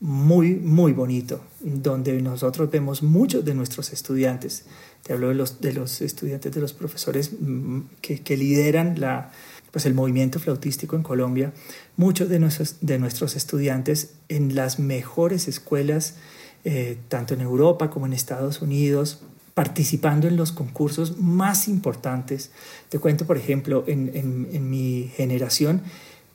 muy, 0.01 0.55
muy 0.55 0.93
bonito, 0.93 1.43
donde 1.61 2.21
nosotros 2.23 2.71
vemos 2.71 3.03
muchos 3.03 3.45
de 3.45 3.55
nuestros 3.55 3.93
estudiantes, 3.93 4.65
te 5.03 5.13
hablo 5.13 5.29
de 5.29 5.35
los, 5.35 5.61
de 5.61 5.75
los 5.75 6.01
estudiantes, 6.01 6.53
de 6.53 6.61
los 6.61 6.73
profesores 6.73 7.33
mm, 7.39 7.81
que, 8.01 8.21
que 8.21 8.37
lideran 8.39 8.99
la, 8.99 9.31
pues 9.71 9.87
el 9.87 9.95
movimiento 9.95 10.39
flautístico 10.39 10.97
en 10.97 11.03
Colombia, 11.03 11.53
muchos 11.97 12.29
de 12.29 12.39
nuestros, 12.39 12.77
de 12.81 12.99
nuestros 12.99 13.37
estudiantes 13.37 14.13
en 14.29 14.55
las 14.55 14.79
mejores 14.79 15.49
escuelas, 15.49 16.17
eh, 16.65 16.99
tanto 17.09 17.35
en 17.35 17.41
Europa 17.41 17.91
como 17.91 18.07
en 18.07 18.13
Estados 18.13 18.63
Unidos, 18.63 19.21
participando 19.55 20.29
en 20.29 20.37
los 20.37 20.53
concursos 20.53 21.19
más 21.19 21.69
importantes. 21.69 22.51
Te 22.89 22.99
cuento, 22.99 23.27
por 23.27 23.37
ejemplo, 23.37 23.85
en, 23.87 24.11
en, 24.15 24.49
en 24.53 24.71
mi 24.71 25.11
generación 25.17 25.83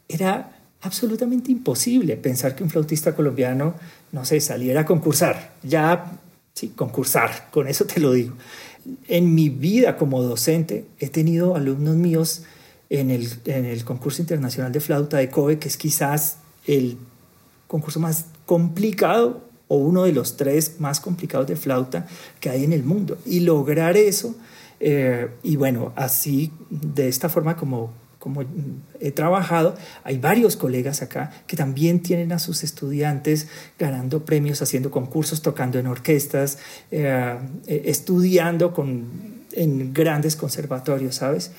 era 0.08 0.52
absolutamente 0.82 1.52
imposible 1.52 2.16
pensar 2.18 2.56
que 2.56 2.64
un 2.64 2.70
flautista 2.70 3.16
colombiano, 3.16 3.76
no 4.12 4.26
sé, 4.26 4.40
saliera 4.40 4.82
a 4.82 4.86
concursar. 4.86 5.54
Ya, 5.64 6.20
sí, 6.54 6.74
concursar, 6.76 7.50
con 7.52 7.68
eso 7.68 7.86
te 7.86 8.00
lo 8.00 8.12
digo. 8.12 8.36
En 9.08 9.34
mi 9.34 9.50
vida 9.50 9.98
como 9.98 10.22
docente 10.22 10.86
he 11.00 11.10
tenido 11.10 11.56
alumnos 11.56 11.96
míos 11.96 12.44
en 12.90 13.10
el, 13.10 13.30
en 13.46 13.66
el 13.66 13.84
concurso 13.84 14.22
internacional 14.22 14.72
de 14.72 14.80
flauta 14.80 15.18
de 15.18 15.30
Kobe, 15.30 15.60
que 15.60 15.68
es 15.68 15.78
quizás 15.78 16.38
el 16.68 16.98
concurso 17.68 18.00
más 18.00 18.26
complicado 18.46 19.42
o 19.68 19.78
uno 19.78 20.04
de 20.04 20.12
los 20.12 20.38
tres 20.38 20.80
más 20.80 21.00
complicados 21.00 21.48
de 21.48 21.56
flauta 21.56 22.08
que 22.40 22.50
hay 22.50 22.64
en 22.64 22.74
el 22.74 22.84
mundo. 22.84 23.18
Y 23.26 23.42
lograr 23.42 23.98
eso, 23.98 24.36
eh, 24.80 25.30
y 25.44 25.56
bueno, 25.56 25.94
así, 25.96 26.52
de 26.70 27.08
esta 27.08 27.30
forma 27.30 27.56
como 27.56 28.06
como 28.26 28.44
he 29.00 29.12
trabajado, 29.12 29.76
hay 30.04 30.18
varios 30.18 30.56
colegas 30.56 31.04
acá 31.04 31.32
que 31.46 31.56
también 31.56 32.02
tienen 32.02 32.32
a 32.32 32.40
sus 32.40 32.64
estudiantes 32.64 33.48
ganando 33.78 34.26
premios, 34.26 34.64
haciendo 34.64 34.90
concursos, 34.90 35.44
tocando 35.44 35.78
en 35.78 35.86
orquestas, 35.86 36.58
eh, 36.90 37.38
eh, 37.68 37.84
estudiando 37.86 38.74
con, 38.74 39.46
en 39.52 39.94
grandes 39.94 40.36
conservatorios, 40.36 41.18
¿sabes? 41.18 41.52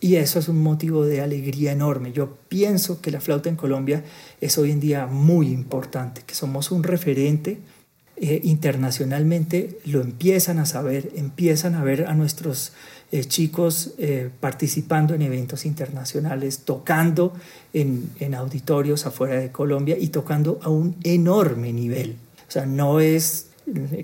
Y 0.00 0.16
eso 0.16 0.38
es 0.38 0.48
un 0.48 0.62
motivo 0.62 1.04
de 1.04 1.20
alegría 1.20 1.72
enorme. 1.72 2.12
Yo 2.12 2.38
pienso 2.48 3.02
que 3.02 3.10
la 3.10 3.20
flauta 3.20 3.50
en 3.50 3.56
Colombia 3.56 4.02
es 4.40 4.56
hoy 4.56 4.70
en 4.70 4.80
día 4.80 5.06
muy 5.06 5.48
importante, 5.48 6.22
que 6.26 6.34
somos 6.34 6.70
un 6.70 6.82
referente 6.82 7.58
eh, 8.22 8.38
internacionalmente, 8.44 9.78
lo 9.86 10.02
empiezan 10.02 10.58
a 10.58 10.66
saber, 10.66 11.10
empiezan 11.16 11.74
a 11.74 11.82
ver 11.82 12.06
a 12.06 12.12
nuestros 12.12 12.72
eh, 13.12 13.24
chicos 13.24 13.94
eh, 13.96 14.28
participando 14.40 15.14
en 15.14 15.22
eventos 15.22 15.64
internacionales, 15.64 16.60
tocando 16.66 17.32
en, 17.72 18.10
en, 18.20 18.34
auditorios 18.34 19.06
afuera 19.06 19.40
de 19.40 19.50
Colombia 19.50 19.96
y 19.98 20.08
tocando 20.08 20.60
a 20.62 20.68
un 20.68 20.96
enorme 21.02 21.72
nivel. 21.72 22.16
O 22.46 22.50
sea, 22.50 22.66
no 22.66 23.00
es 23.00 23.46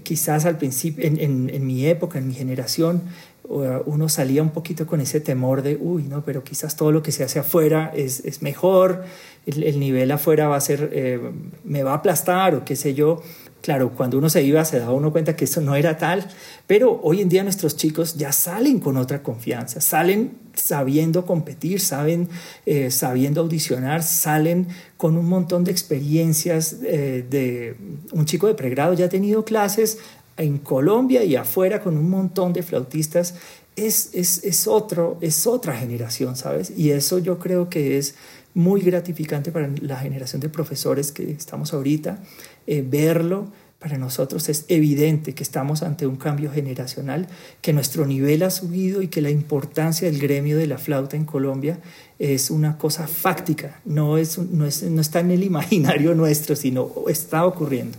quizás 0.03 0.47
al 0.47 0.57
principio, 0.57 1.05
en, 1.05 1.51
en 1.51 1.67
mi 1.67 1.85
época, 1.87 2.19
en 2.19 2.29
mi 2.29 2.35
generación, 2.35 3.03
uno 3.49 4.09
salía 4.09 4.43
un 4.43 4.51
poquito 4.51 4.87
con 4.87 5.01
ese 5.01 5.21
temor 5.21 5.63
de, 5.63 5.77
uy, 5.77 6.05
no, 6.05 6.25
pero 6.25 6.43
quizás 6.43 6.77
todo 6.77 6.93
lo 6.93 7.03
que 7.03 7.13
se 7.13 7.25
hace 7.25 7.39
afuera 7.39 7.93
es, 7.95 8.25
es 8.25 8.43
mejor, 8.43 9.05
el, 9.47 9.63
el, 9.63 9.79
nivel 9.79 10.11
afuera 10.11 10.49
va 10.49 10.57
a 10.57 10.61
ser, 10.61 10.91
eh, 10.93 11.21
me 11.65 11.83
va 11.83 11.93
a 11.93 11.97
aplastar 11.97 12.55
o 12.55 12.65
qué 12.65 12.77
sé 12.77 12.95
yo. 12.95 13.23
Claro, 13.63 13.91
cuando 13.97 14.19
uno 14.19 14.29
se 14.29 14.45
iba 14.45 14.65
se 14.65 14.79
daba 14.79 14.93
uno 14.93 15.11
cuenta 15.11 15.35
que 15.35 15.45
eso 15.45 15.61
no 15.61 15.75
era 15.75 15.97
tal, 15.97 16.29
pero 16.69 17.01
hoy 17.03 17.21
en 17.21 17.29
día 17.29 17.43
nuestros 17.43 17.77
chicos 17.77 18.15
ya 18.15 18.31
salen 18.31 18.79
con 18.79 18.97
otra 18.97 19.23
confianza, 19.25 19.81
salen 19.81 20.39
sabiendo 20.55 21.27
competir, 21.27 21.81
saben, 21.81 22.29
eh, 22.65 22.91
sabiendo 22.93 23.41
audicionar, 23.41 24.05
salen 24.05 24.69
con 24.97 25.17
un 25.17 25.29
montón 25.29 25.65
de 25.65 25.73
experiencias 25.73 26.77
eh, 26.85 27.25
de 27.29 27.77
un 28.13 28.25
chico 28.25 28.47
de 28.47 28.55
pregrado 28.55 28.95
ya 28.95 29.07
ha 29.07 29.09
tenido 29.09 29.45
clases 29.45 29.99
en 30.37 30.59
Colombia 30.59 31.25
y 31.25 31.37
afuera 31.37 31.81
con 31.81 31.97
un 31.97 32.11
montón 32.11 32.53
de 32.53 32.63
flautistas. 32.63 33.35
Es, 33.75 34.11
es, 34.15 34.43
es, 34.45 34.67
otro, 34.67 35.19
es 35.21 35.47
otra 35.47 35.77
generación, 35.77 36.37
¿sabes? 36.37 36.73
Y 36.77 36.91
eso 36.91 37.19
yo 37.19 37.39
creo 37.39 37.69
que 37.69 37.99
es 37.99 38.15
muy 38.55 38.81
gratificante 38.81 39.53
para 39.53 39.69
la 39.83 39.99
generación 39.99 40.41
de 40.41 40.49
profesores 40.49 41.13
que 41.13 41.31
estamos 41.31 41.75
ahorita, 41.75 42.23
eh, 42.67 42.83
verlo. 42.87 43.53
Para 43.79 43.99
nosotros 43.99 44.49
es 44.49 44.65
evidente 44.69 45.35
que 45.35 45.43
estamos 45.43 45.83
ante 45.83 46.07
un 46.07 46.17
cambio 46.17 46.51
generacional, 46.51 47.29
que 47.61 47.75
nuestro 47.75 48.07
nivel 48.07 48.43
ha 48.43 48.51
subido 48.51 49.03
y 49.03 49.09
que 49.09 49.21
la 49.21 49.29
importancia 49.29 50.11
del 50.11 50.19
gremio 50.19 50.57
de 50.57 50.67
la 50.67 50.79
flauta 50.79 51.15
en 51.17 51.27
Colombia 51.27 51.79
es 52.19 52.51
una 52.51 52.79
cosa 52.79 53.07
fáctica, 53.07 53.83
no, 53.85 54.17
es, 54.17 54.39
no, 54.39 54.65
es, 54.65 54.83
no 54.85 55.03
está 55.03 55.21
en 55.21 55.31
el 55.31 55.45
imaginario 55.45 56.15
nuestro, 56.15 56.57
sino 56.57 56.91
está 57.09 57.45
ocurriendo. 57.45 57.99